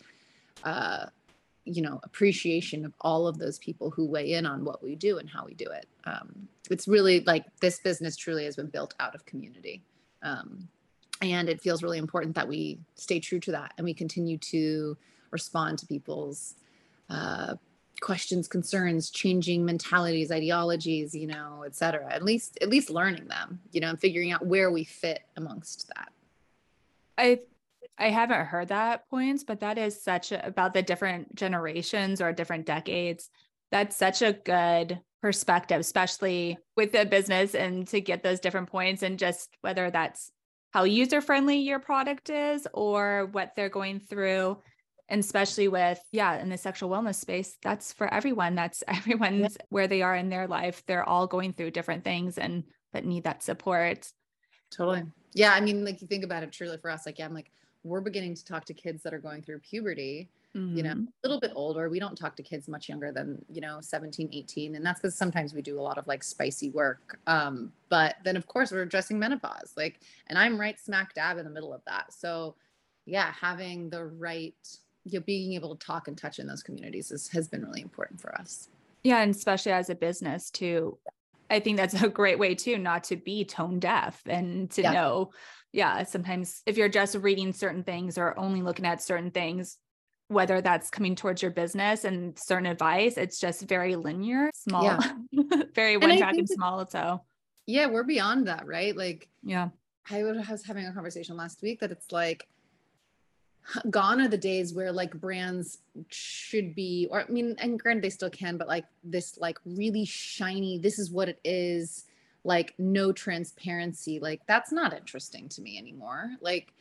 [0.65, 1.07] uh,
[1.65, 5.19] you know appreciation of all of those people who weigh in on what we do
[5.19, 5.87] and how we do it.
[6.05, 9.83] Um, it's really like this business truly has been built out of community.
[10.23, 10.69] Um,
[11.21, 14.97] and it feels really important that we stay true to that and we continue to
[15.31, 16.57] respond to people's
[17.11, 17.55] uh,
[18.01, 22.13] questions concerns changing mentalities ideologies you know et cetera.
[22.13, 25.89] At least at least learning them you know and figuring out where we fit amongst
[25.95, 26.11] that.
[27.17, 27.41] I
[27.99, 32.33] I haven't heard that points, but that is such a, about the different generations or
[32.33, 33.31] different decades.
[33.71, 39.03] That's such a good perspective, especially with the business and to get those different points
[39.03, 40.31] and just whether that's
[40.73, 44.59] how user friendly your product is or what they're going through.
[45.09, 48.55] And especially with, yeah, in the sexual wellness space, that's for everyone.
[48.55, 50.83] That's everyone's where they are in their life.
[50.87, 52.39] They're all going through different things.
[52.39, 54.11] And that need that support.
[54.71, 55.05] Totally.
[55.35, 55.53] Yeah.
[55.53, 57.51] I mean, like you think about it truly for us, like, yeah, I'm like,
[57.85, 60.77] we're beginning to talk to kids that are going through puberty mm-hmm.
[60.77, 61.05] you know mm-hmm.
[61.05, 64.29] a little bit older we don't talk to kids much younger than you know 17
[64.33, 68.17] 18 and that's because sometimes we do a lot of like spicy work um, but
[68.25, 71.73] then of course we're addressing menopause like and i'm right smack dab in the middle
[71.73, 72.55] of that so
[73.07, 74.55] yeah having the right
[75.05, 77.83] you know, being able to talk and touch in those communities is, has been really
[77.83, 78.69] important for us
[79.03, 80.97] yeah and especially as a business too
[81.53, 84.93] I think that's a great way too, not to be tone deaf and to yeah.
[84.93, 85.31] know,
[85.73, 89.79] yeah, sometimes if you're just reading certain things or only looking at certain things,
[90.29, 95.13] whether that's coming towards your business and certain advice, it's just very linear, small, yeah.
[95.75, 96.87] very one track and small.
[96.87, 97.23] So,
[97.67, 98.97] yeah, we're beyond that, right?
[98.97, 99.69] Like, yeah,
[100.11, 102.47] I was having a conversation last week that it's like,
[103.91, 108.11] gone are the days where like brands should be or i mean and granted they
[108.11, 112.05] still can but like this like really shiny this is what it is
[112.45, 116.73] like no transparency like that's not interesting to me anymore like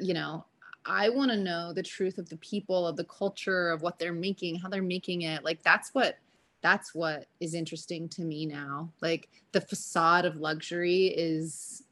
[0.00, 0.44] you know
[0.86, 4.12] I want to know the truth of the people, of the culture, of what they're
[4.12, 5.44] making, how they're making it.
[5.44, 6.18] Like that's what
[6.62, 8.90] that's what is interesting to me now.
[9.00, 11.82] Like the facade of luxury is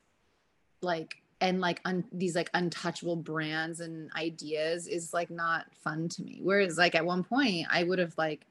[0.81, 6.23] like and like un, these like untouchable brands and ideas is like not fun to
[6.23, 6.41] me.
[6.43, 8.47] Whereas like at one point I would have like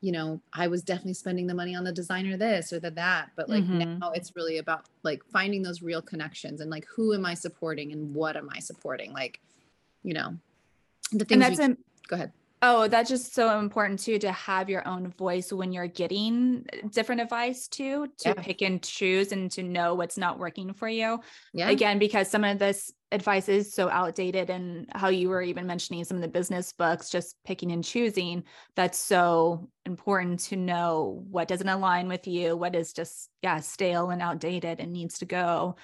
[0.00, 3.30] you know, I was definitely spending the money on the designer this or the that,
[3.36, 3.98] but like mm-hmm.
[3.98, 7.92] now it's really about like finding those real connections and like who am I supporting
[7.92, 9.12] and what am I supporting?
[9.12, 9.40] Like
[10.02, 10.36] you know,
[11.12, 11.32] the things.
[11.32, 11.76] And that's we,
[12.06, 12.32] go ahead.
[12.60, 16.88] Oh, that's just so important too to have your own voice when you're getting uh,
[16.88, 18.34] different advice too, to yeah.
[18.34, 21.20] pick and choose and to know what's not working for you.
[21.52, 21.70] Yeah.
[21.70, 26.04] Again, because some of this advice is so outdated and how you were even mentioning
[26.04, 28.42] some of the business books, just picking and choosing.
[28.74, 34.10] That's so important to know what doesn't align with you, what is just, yeah, stale
[34.10, 35.76] and outdated and needs to go.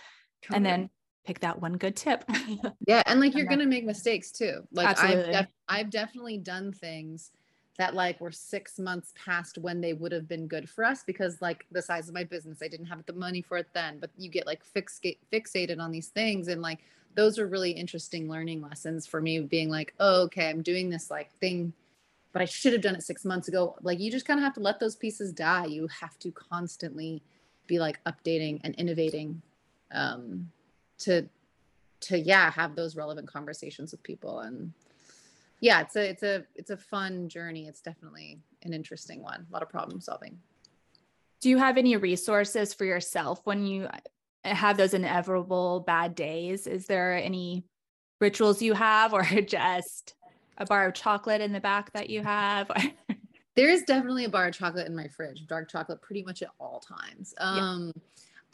[0.43, 0.57] Totally.
[0.57, 0.91] And then
[1.25, 2.25] pick that one good tip.
[2.87, 4.67] yeah, and like you're gonna make mistakes too.
[4.73, 5.35] Like Absolutely.
[5.35, 7.31] I've def- I've definitely done things
[7.79, 11.43] that like were six months past when they would have been good for us because
[11.43, 13.99] like the size of my business, I didn't have the money for it then.
[13.99, 15.01] But you get like fix-
[15.33, 16.81] fixated on these things and like
[17.17, 21.11] those are really interesting learning lessons for me being like, oh, okay, I'm doing this
[21.11, 21.73] like thing,
[22.33, 23.77] but I should have done it six months ago.
[23.83, 25.67] Like you just kind of have to let those pieces die.
[25.67, 27.23] You have to constantly
[27.67, 29.43] be like updating and innovating
[29.91, 30.51] um
[31.05, 31.29] to
[32.01, 34.41] to yeah have those relevant conversations with people.
[34.41, 34.73] And
[35.61, 37.67] yeah it's a it's a it's a fun journey.
[37.67, 39.47] It's definitely an interesting one.
[39.49, 40.39] A lot of problem solving.
[41.41, 43.89] Do you have any resources for yourself when you
[44.45, 46.67] have those inevitable bad days?
[46.67, 47.65] Is there any
[48.21, 50.15] rituals you have or just
[50.57, 52.71] a bar of chocolate in the back that you have?
[53.57, 56.49] There is definitely a bar of chocolate in my fridge dark chocolate pretty much at
[56.59, 57.35] all times.
[57.39, 58.03] Um yeah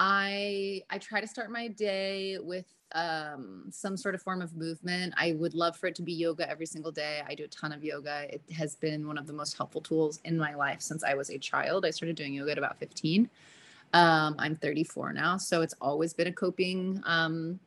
[0.01, 5.13] I I try to start my day with um, some sort of form of movement.
[5.19, 7.21] I would love for it to be yoga every single day.
[7.29, 8.27] I do a ton of yoga.
[8.31, 11.29] It has been one of the most helpful tools in my life since I was
[11.29, 11.85] a child.
[11.85, 13.29] I started doing yoga at about 15.
[13.93, 17.61] Um, I'm 34 now, so it's always been a coping um,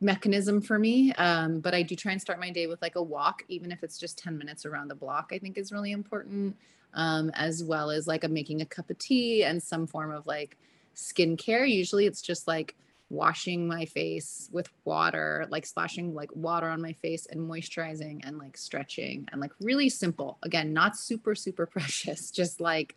[0.00, 1.12] mechanism for me.
[1.14, 3.82] Um, but I do try and start my day with like a walk, even if
[3.82, 6.56] it's just 10 minutes around the block, I think is really important
[6.94, 10.26] um, as well as like a making a cup of tea and some form of
[10.26, 10.56] like
[10.94, 11.68] skincare.
[11.68, 12.74] Usually it's just like
[13.10, 18.38] washing my face with water, like splashing like water on my face and moisturizing and
[18.38, 20.38] like stretching and like really simple.
[20.42, 22.96] Again, not super, super precious, just like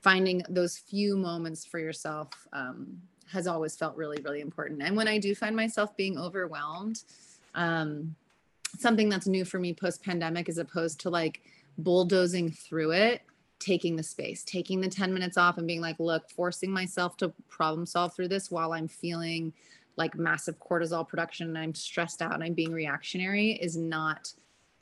[0.00, 4.82] finding those few moments for yourself um, has always felt really, really important.
[4.82, 7.02] And when I do find myself being overwhelmed,
[7.54, 8.14] um,
[8.78, 11.42] something that's new for me post pandemic as opposed to like
[11.78, 13.22] bulldozing through it
[13.58, 17.32] taking the space taking the 10 minutes off and being like look forcing myself to
[17.48, 19.52] problem solve through this while i'm feeling
[19.96, 24.32] like massive cortisol production and i'm stressed out and i'm being reactionary is not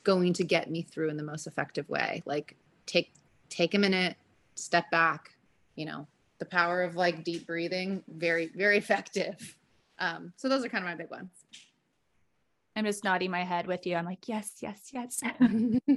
[0.03, 3.11] going to get me through in the most effective way like take
[3.49, 4.15] take a minute
[4.55, 5.31] step back
[5.75, 6.07] you know
[6.39, 9.55] the power of like deep breathing very very effective
[9.99, 11.31] um, so those are kind of my big ones
[12.79, 13.97] I'm just nodding my head with you.
[13.97, 15.21] I'm like, yes, yes, yes.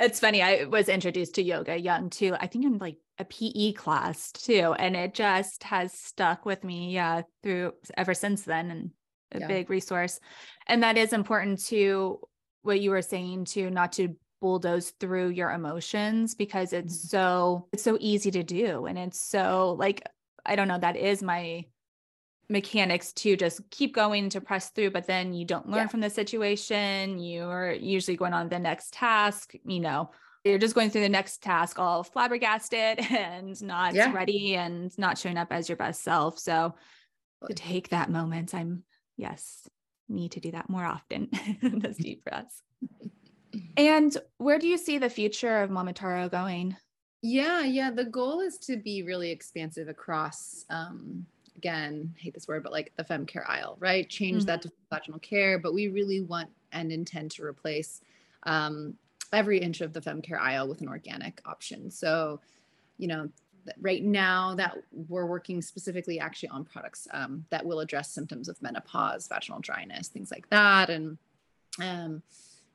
[0.00, 0.42] it's funny.
[0.42, 2.34] I was introduced to yoga young too.
[2.40, 4.74] I think in like a PE class too.
[4.78, 6.94] And it just has stuck with me.
[6.94, 7.22] Yeah.
[7.42, 8.90] Through ever since then and
[9.32, 9.46] a yeah.
[9.48, 10.18] big resource.
[10.66, 12.20] And that is important to
[12.62, 17.08] what you were saying to not to bulldoze through your emotions because it's mm-hmm.
[17.08, 18.84] so, it's so easy to do.
[18.84, 20.02] And it's so like,
[20.44, 21.64] I don't know, that is my
[22.50, 25.86] mechanics to just keep going to press through but then you don't learn yeah.
[25.86, 30.10] from the situation you're usually going on the next task you know
[30.44, 34.12] you're just going through the next task all flabbergasted and not yeah.
[34.12, 36.38] ready and not showing up as your best self.
[36.38, 36.74] So
[37.46, 38.84] to take that moment, I'm
[39.16, 39.66] yes,
[40.08, 41.30] need to do that more often.
[41.62, 42.62] Those deep breaths.
[43.76, 46.76] And where do you see the future of Momotaro going?
[47.22, 47.90] Yeah, yeah.
[47.90, 51.26] The goal is to be really expansive across um
[51.56, 54.08] again, hate this word, but like the fem care aisle, right?
[54.08, 54.46] Change mm-hmm.
[54.46, 58.00] that to vaginal care, but we really want and intend to replace
[58.42, 58.94] um,
[59.32, 61.90] every inch of the fem care aisle with an organic option.
[61.90, 62.40] So,
[62.98, 63.28] you know,
[63.80, 64.76] right now that
[65.08, 70.08] we're working specifically actually on products um, that will address symptoms of menopause, vaginal dryness,
[70.08, 71.16] things like that, and
[71.80, 72.22] um,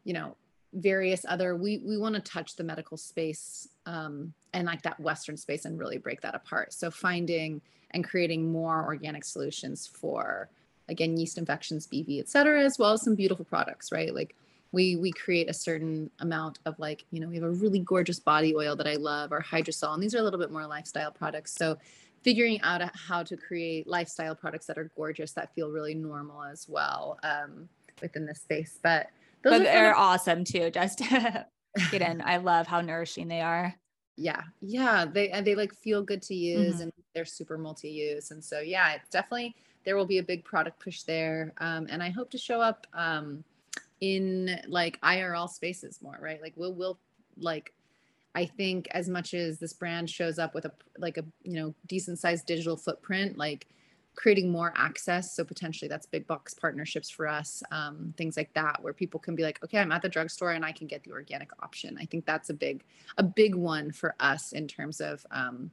[0.03, 0.36] you know,
[0.74, 1.55] various other.
[1.55, 5.80] We we want to touch the medical space um, and like that Western space and
[5.80, 6.74] really break that apart.
[6.74, 7.61] So finding
[7.91, 10.49] and creating more organic solutions for
[10.88, 14.13] again yeast infections, BV, et cetera, as well as some beautiful products, right?
[14.13, 14.36] Like
[14.72, 18.20] we we create a certain amount of like you know we have a really gorgeous
[18.20, 21.11] body oil that i love or hydrosol and these are a little bit more lifestyle
[21.11, 21.78] products so
[22.22, 26.67] figuring out how to create lifestyle products that are gorgeous that feel really normal as
[26.70, 27.67] well um,
[28.01, 29.07] within this space but
[29.44, 33.76] those but they're of- awesome too just get in i love how nourishing they are.
[34.20, 34.42] Yeah.
[34.60, 35.06] Yeah.
[35.06, 36.82] They and they like feel good to use mm-hmm.
[36.84, 38.32] and they're super multi-use.
[38.32, 41.54] And so yeah it's definitely there will be a big product push there.
[41.60, 43.44] Um, and i hope to show up um,
[44.02, 46.42] in like IRL spaces more, right?
[46.42, 47.00] Like we'll we'll
[47.38, 47.74] like
[48.36, 51.74] I think as much as this brand shows up with a like a you know
[51.88, 53.68] decent sized digital footprint, like
[54.20, 55.34] creating more access.
[55.34, 59.34] So potentially that's big box partnerships for us, um, things like that, where people can
[59.34, 61.97] be like, okay, I'm at the drugstore and I can get the organic option.
[61.97, 62.84] I think that's a big
[63.17, 65.72] a big one for us in terms of um,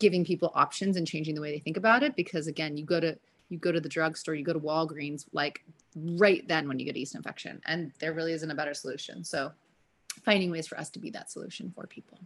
[0.00, 2.16] giving people options and changing the way they think about it.
[2.16, 3.16] Because again, you go to
[3.48, 6.96] you go to the drugstore, you go to Walgreens, like right then when you get
[6.96, 9.22] yeast infection, and there really isn't a better solution.
[9.22, 9.52] So
[10.24, 12.18] finding ways for us to be that solution for people.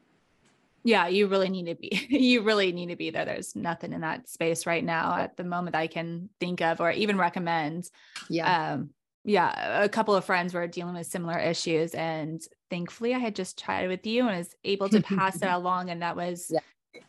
[0.83, 3.25] Yeah, you really need to be, you really need to be there.
[3.25, 6.91] There's nothing in that space right now at the moment I can think of or
[6.91, 7.91] even recommend.
[8.29, 8.73] Yeah.
[8.73, 8.91] Um,
[9.25, 11.95] yeah, a couple of friends were dealing with similar issues.
[11.95, 15.91] And thankfully, I had just chatted with you and was able to pass it along.
[15.91, 16.61] And that was, yeah.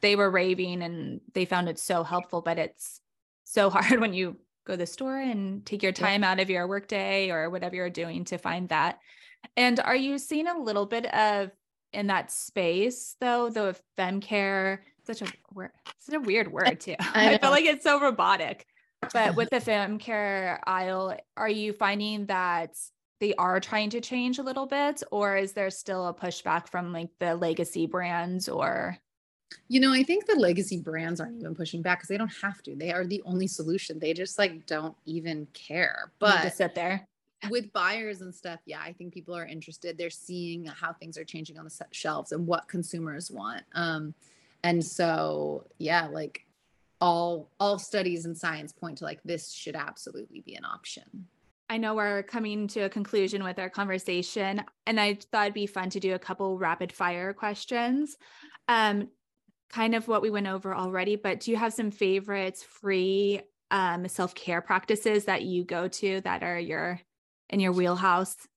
[0.02, 2.42] they were raving and they found it so helpful.
[2.42, 3.00] But it's
[3.46, 6.32] so hard when you go to the store and take your time yeah.
[6.32, 9.00] out of your workday or whatever you're doing to find that.
[9.56, 11.52] And are you seeing a little bit of
[11.94, 16.96] in that space though, the fem care, such a word, such a weird word too.
[17.00, 18.66] I, I feel like it's so robotic.
[19.14, 22.78] But with the fem care aisle, are you finding that
[23.20, 26.92] they are trying to change a little bit, or is there still a pushback from
[26.92, 28.98] like the legacy brands or
[29.68, 32.62] you know, I think the legacy brands aren't even pushing back because they don't have
[32.64, 32.74] to.
[32.74, 34.00] They are the only solution.
[34.00, 36.14] They just like don't even care.
[36.20, 37.06] But to sit there
[37.50, 39.98] with buyers and stuff, yeah, I think people are interested.
[39.98, 43.64] They're seeing how things are changing on the shelves and what consumers want.
[43.74, 44.14] Um,
[44.64, 46.46] and so, yeah, like
[47.00, 51.28] all all studies and science point to like this should absolutely be an option.
[51.70, 55.68] I know we're coming to a conclusion with our conversation, and I thought it'd be
[55.68, 58.18] fun to do a couple rapid fire questions.
[58.68, 59.08] Um,
[59.70, 64.08] kind of what we went over already, but do you have some favorites free um,
[64.08, 67.00] self care practices that you go to that are your
[67.52, 68.48] in your wheelhouse?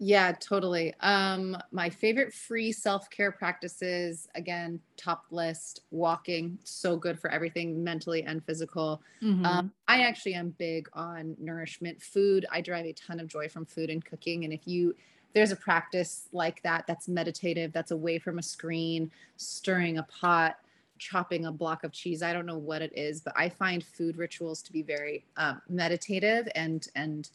[0.00, 0.92] Yeah, totally.
[1.00, 7.82] Um, my favorite free self care practices, again, top list, walking, so good for everything
[7.82, 9.00] mentally and physical.
[9.22, 9.46] Mm-hmm.
[9.46, 12.44] Um, I actually am big on nourishment food.
[12.50, 14.44] I derive a ton of joy from food and cooking.
[14.44, 14.96] And if you,
[15.32, 20.58] there's a practice like that that's meditative, that's away from a screen, stirring a pot,
[20.98, 22.22] chopping a block of cheese.
[22.22, 25.62] I don't know what it is, but I find food rituals to be very um,
[25.68, 27.30] meditative and and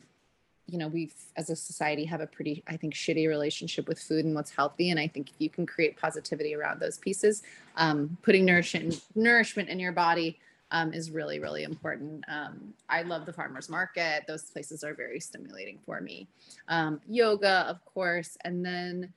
[0.72, 4.26] you know we've as a society have a pretty i think shitty relationship with food
[4.26, 7.44] and what's healthy and i think if you can create positivity around those pieces
[7.78, 10.40] um, putting nourishment nourishment in your body
[10.72, 12.24] um, is really really important.
[12.28, 14.26] Um, i love the farmers market.
[14.28, 16.28] Those places are very stimulating for me.
[16.68, 19.14] Um, yoga of course and then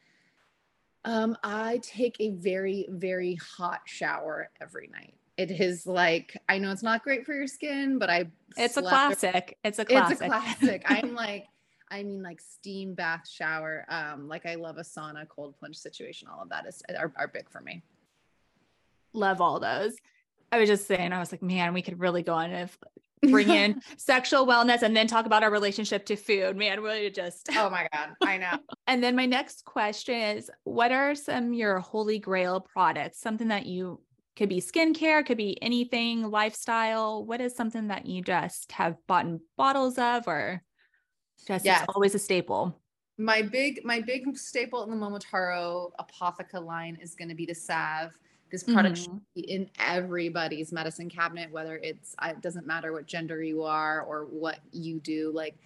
[1.05, 5.15] um, I take a very, very hot shower every night.
[5.37, 8.27] It is like I know it's not great for your skin, but I
[8.57, 9.59] it's a classic.
[9.65, 10.13] It's a classic.
[10.13, 10.83] It's a classic.
[10.89, 11.47] I'm like,
[11.91, 13.85] I mean, like steam bath shower.
[13.89, 16.29] Um, like I love a sauna, cold plunge situation.
[16.29, 17.83] All of that is are, are big for me.
[19.13, 19.95] Love all those.
[20.51, 22.79] I was just saying, I was like, man, we could really go on if
[23.31, 26.57] bring in sexual wellness and then talk about our relationship to food.
[26.57, 28.11] Man, really just Oh my God.
[28.23, 28.59] I know.
[28.87, 33.21] and then my next question is what are some your holy grail products?
[33.21, 34.01] Something that you
[34.37, 37.25] could be skincare, could be anything, lifestyle.
[37.25, 40.63] What is something that you just have bought in bottles of or
[41.47, 41.85] just yes.
[41.89, 42.83] always a staple?
[43.19, 47.55] my big my big staple in the Momotaro Apotheca line is going to be the
[47.55, 48.13] salve.
[48.51, 49.15] This product mm-hmm.
[49.15, 54.03] should be in everybody's medicine cabinet, whether it's it doesn't matter what gender you are
[54.03, 55.31] or what you do.
[55.35, 55.57] Like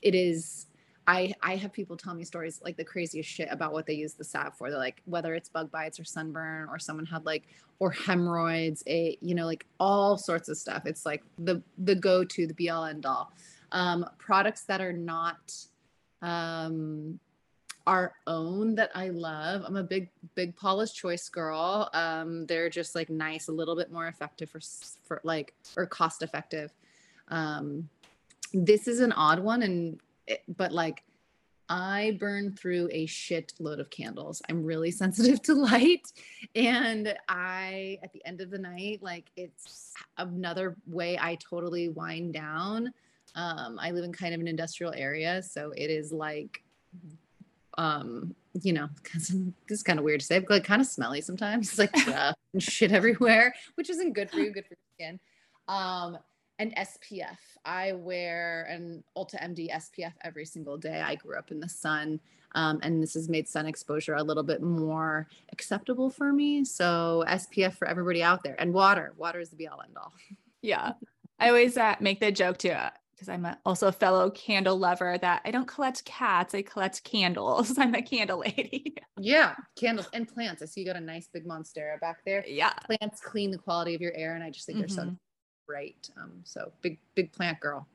[0.00, 0.66] it is
[1.06, 4.14] I I have people tell me stories like the craziest shit about what they use
[4.14, 4.70] the salve for.
[4.70, 7.44] They're like whether it's bug bites or sunburn or someone had like
[7.78, 10.82] or hemorrhoids, a you know like all sorts of stuff.
[10.86, 13.32] It's like the the go to the be all end all.
[13.72, 15.52] Um, products that are not
[16.20, 17.18] um,
[17.86, 19.62] our own that I love.
[19.66, 21.90] I'm a big big Paula's Choice girl.
[21.92, 24.60] Um, they're just like nice, a little bit more effective for
[25.02, 26.72] for like or cost effective.
[27.28, 27.88] Um,
[28.54, 29.98] this is an odd one and
[30.48, 31.02] but like
[31.68, 34.42] I burn through a shit load of candles.
[34.50, 36.12] I'm really sensitive to light.
[36.54, 42.34] And I, at the end of the night, like it's another way I totally wind
[42.34, 42.92] down.
[43.34, 45.42] Um, I live in kind of an industrial area.
[45.42, 46.62] So it is like,
[47.78, 49.34] um, you know, this
[49.68, 51.70] is kind of weird to say, but like kind of smelly sometimes.
[51.70, 52.06] It's like
[52.52, 55.20] and shit everywhere, which isn't good for you, good for your skin.
[55.68, 56.18] Um,
[56.62, 57.38] and SPF.
[57.64, 61.00] I wear an EltaMD SPF every single day.
[61.00, 62.20] I grew up in the sun,
[62.54, 66.64] um, and this has made sun exposure a little bit more acceptable for me.
[66.64, 69.12] So SPF for everybody out there, and water.
[69.16, 70.12] Water is the be all end all.
[70.62, 70.92] Yeah,
[71.40, 72.76] I always uh, make the joke too.
[73.14, 76.62] Because uh, I'm a, also a fellow candle lover, that I don't collect cats, I
[76.62, 77.76] collect candles.
[77.78, 78.94] I'm a candle lady.
[79.18, 80.62] yeah, candles and plants.
[80.62, 82.44] I see you got a nice big monstera back there.
[82.46, 84.94] Yeah, plants clean the quality of your air, and I just think mm-hmm.
[84.94, 85.16] they're so
[85.72, 86.10] right.
[86.16, 87.86] Um, so big, big plant girl.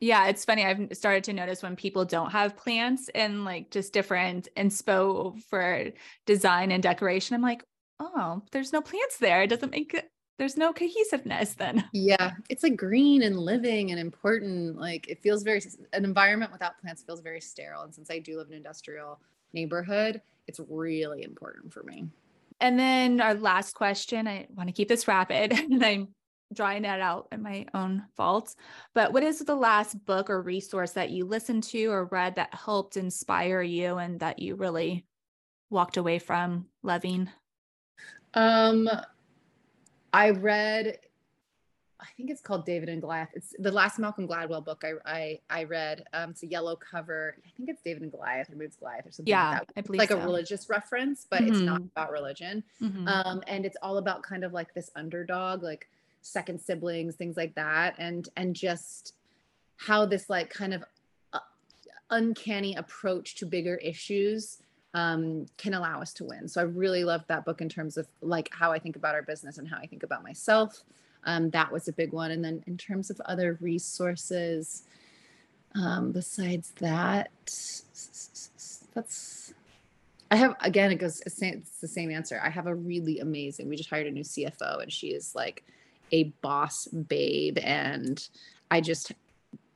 [0.00, 0.64] Yeah, it's funny.
[0.64, 5.90] I've started to notice when people don't have plants and like just different inspo for
[6.26, 7.36] design and decoration.
[7.36, 7.64] I'm like,
[8.00, 9.42] oh, there's no plants there.
[9.42, 11.88] It doesn't make it, there's no cohesiveness then.
[11.92, 14.76] Yeah, it's like green and living and important.
[14.76, 17.82] Like it feels very, an environment without plants feels very sterile.
[17.82, 19.20] And since I do live in an industrial
[19.52, 22.08] neighborhood, it's really important for me.
[22.60, 26.08] And then our last question, I want to keep this rapid and I'm
[26.52, 28.56] drawing that out in my own faults.
[28.94, 32.54] But what is the last book or resource that you listened to or read that
[32.54, 35.04] helped inspire you and that you really
[35.70, 37.28] walked away from loving?
[38.34, 38.88] Um,
[40.12, 40.98] I read,
[42.00, 43.28] I think it's called David and Goliath.
[43.34, 46.04] It's the last Malcolm Gladwell book I I, I read.
[46.12, 47.36] Um, it's a yellow cover.
[47.46, 49.30] I think it's David and Goliath or Moods Goliath or something.
[49.30, 50.18] Yeah, like I believe like so.
[50.18, 51.52] a religious reference, but mm-hmm.
[51.52, 51.88] it's not mm-hmm.
[51.94, 52.64] about religion.
[52.82, 53.06] Mm-hmm.
[53.06, 55.88] Um, and it's all about kind of like this underdog, like
[56.22, 59.14] second siblings things like that and and just
[59.76, 60.84] how this like kind of
[61.32, 61.38] uh,
[62.10, 64.58] uncanny approach to bigger issues
[64.94, 68.06] um, can allow us to win so i really loved that book in terms of
[68.20, 70.82] like how i think about our business and how i think about myself
[71.24, 74.82] um, that was a big one and then in terms of other resources
[75.74, 77.30] um, besides that
[78.94, 79.54] that's
[80.30, 82.40] I have again it goes it's the same answer.
[82.42, 83.68] I have a really amazing.
[83.68, 85.62] We just hired a new CFO and she is like
[86.12, 87.58] a boss babe.
[87.58, 88.26] And
[88.70, 89.12] I just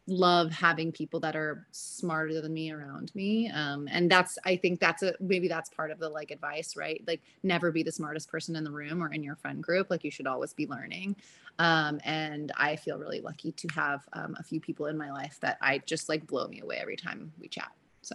[0.09, 3.51] love having people that are smarter than me around me.
[3.51, 7.03] Um, and that's i think that's a maybe that's part of the like advice right?
[7.07, 9.89] Like never be the smartest person in the room or in your friend group.
[9.91, 11.17] Like you should always be learning.
[11.59, 15.39] Um, and i feel really lucky to have um, a few people in my life
[15.41, 17.73] that i just like blow me away every time we chat.
[18.03, 18.15] So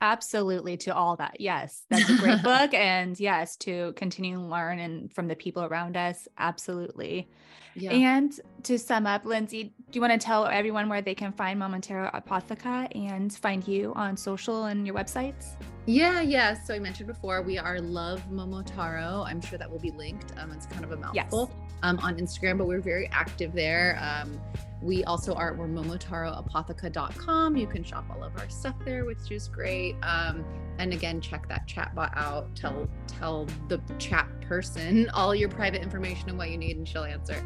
[0.00, 1.40] Absolutely to all that.
[1.40, 2.72] Yes, that's a great book.
[2.72, 6.26] And yes, to continue to learn and from the people around us.
[6.38, 7.28] Absolutely.
[7.74, 7.92] Yeah.
[7.92, 11.60] And to sum up, Lindsay, do you want to tell everyone where they can find
[11.60, 15.54] Momotaro Apotheca and find you on social and your websites?
[15.86, 16.54] Yeah, yeah.
[16.54, 19.24] So I mentioned before, we are Love Momotaro.
[19.26, 20.32] I'm sure that will be linked.
[20.38, 21.69] Um, it's kind of a mouthful yes.
[21.82, 23.98] Um, on Instagram, but we're very active there.
[24.00, 24.40] Um,
[24.82, 27.56] we also are we're momotaroapotheca.com.
[27.56, 29.96] You can shop all of our stuff there, which is great.
[30.02, 30.44] Um,
[30.78, 32.54] and again, check that chat bot out.
[32.56, 37.04] Tell tell the chat person all your private information and what you need, and she'll
[37.04, 37.44] answer.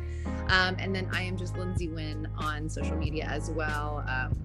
[0.49, 4.05] Um, and then I am just Lindsay Wynn on social media as well.
[4.07, 4.39] Um,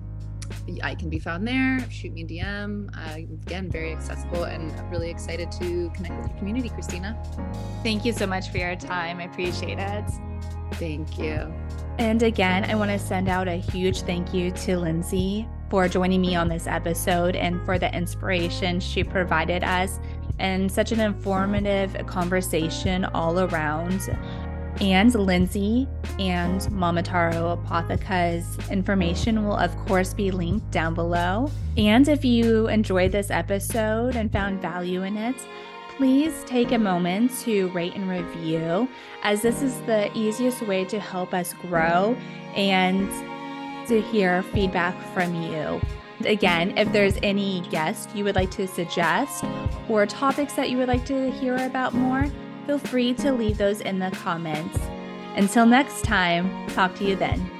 [0.83, 1.79] I can be found there.
[1.89, 2.89] Shoot me a DM.
[2.95, 7.17] Uh, again, very accessible and really excited to connect with your community, Christina.
[7.83, 9.19] Thank you so much for your time.
[9.19, 10.05] I appreciate it.
[10.73, 11.53] Thank you.
[11.97, 16.21] And again, I want to send out a huge thank you to Lindsay for joining
[16.21, 19.99] me on this episode and for the inspiration she provided us
[20.39, 24.01] and such an informative conversation all around.
[24.81, 25.87] And Lindsay
[26.19, 31.51] and Momotaro Apotheca's information will, of course, be linked down below.
[31.75, 35.35] And if you enjoyed this episode and found value in it,
[35.97, 38.87] please take a moment to rate and review,
[39.23, 42.15] as this is the easiest way to help us grow
[42.55, 43.09] and
[43.89, 45.81] to hear feedback from you.
[46.25, 49.43] Again, if there's any guest you would like to suggest
[49.89, 52.29] or topics that you would like to hear about more,
[52.69, 54.77] feel free to leave those in the comments.
[55.35, 57.58] Until next time, talk to you then.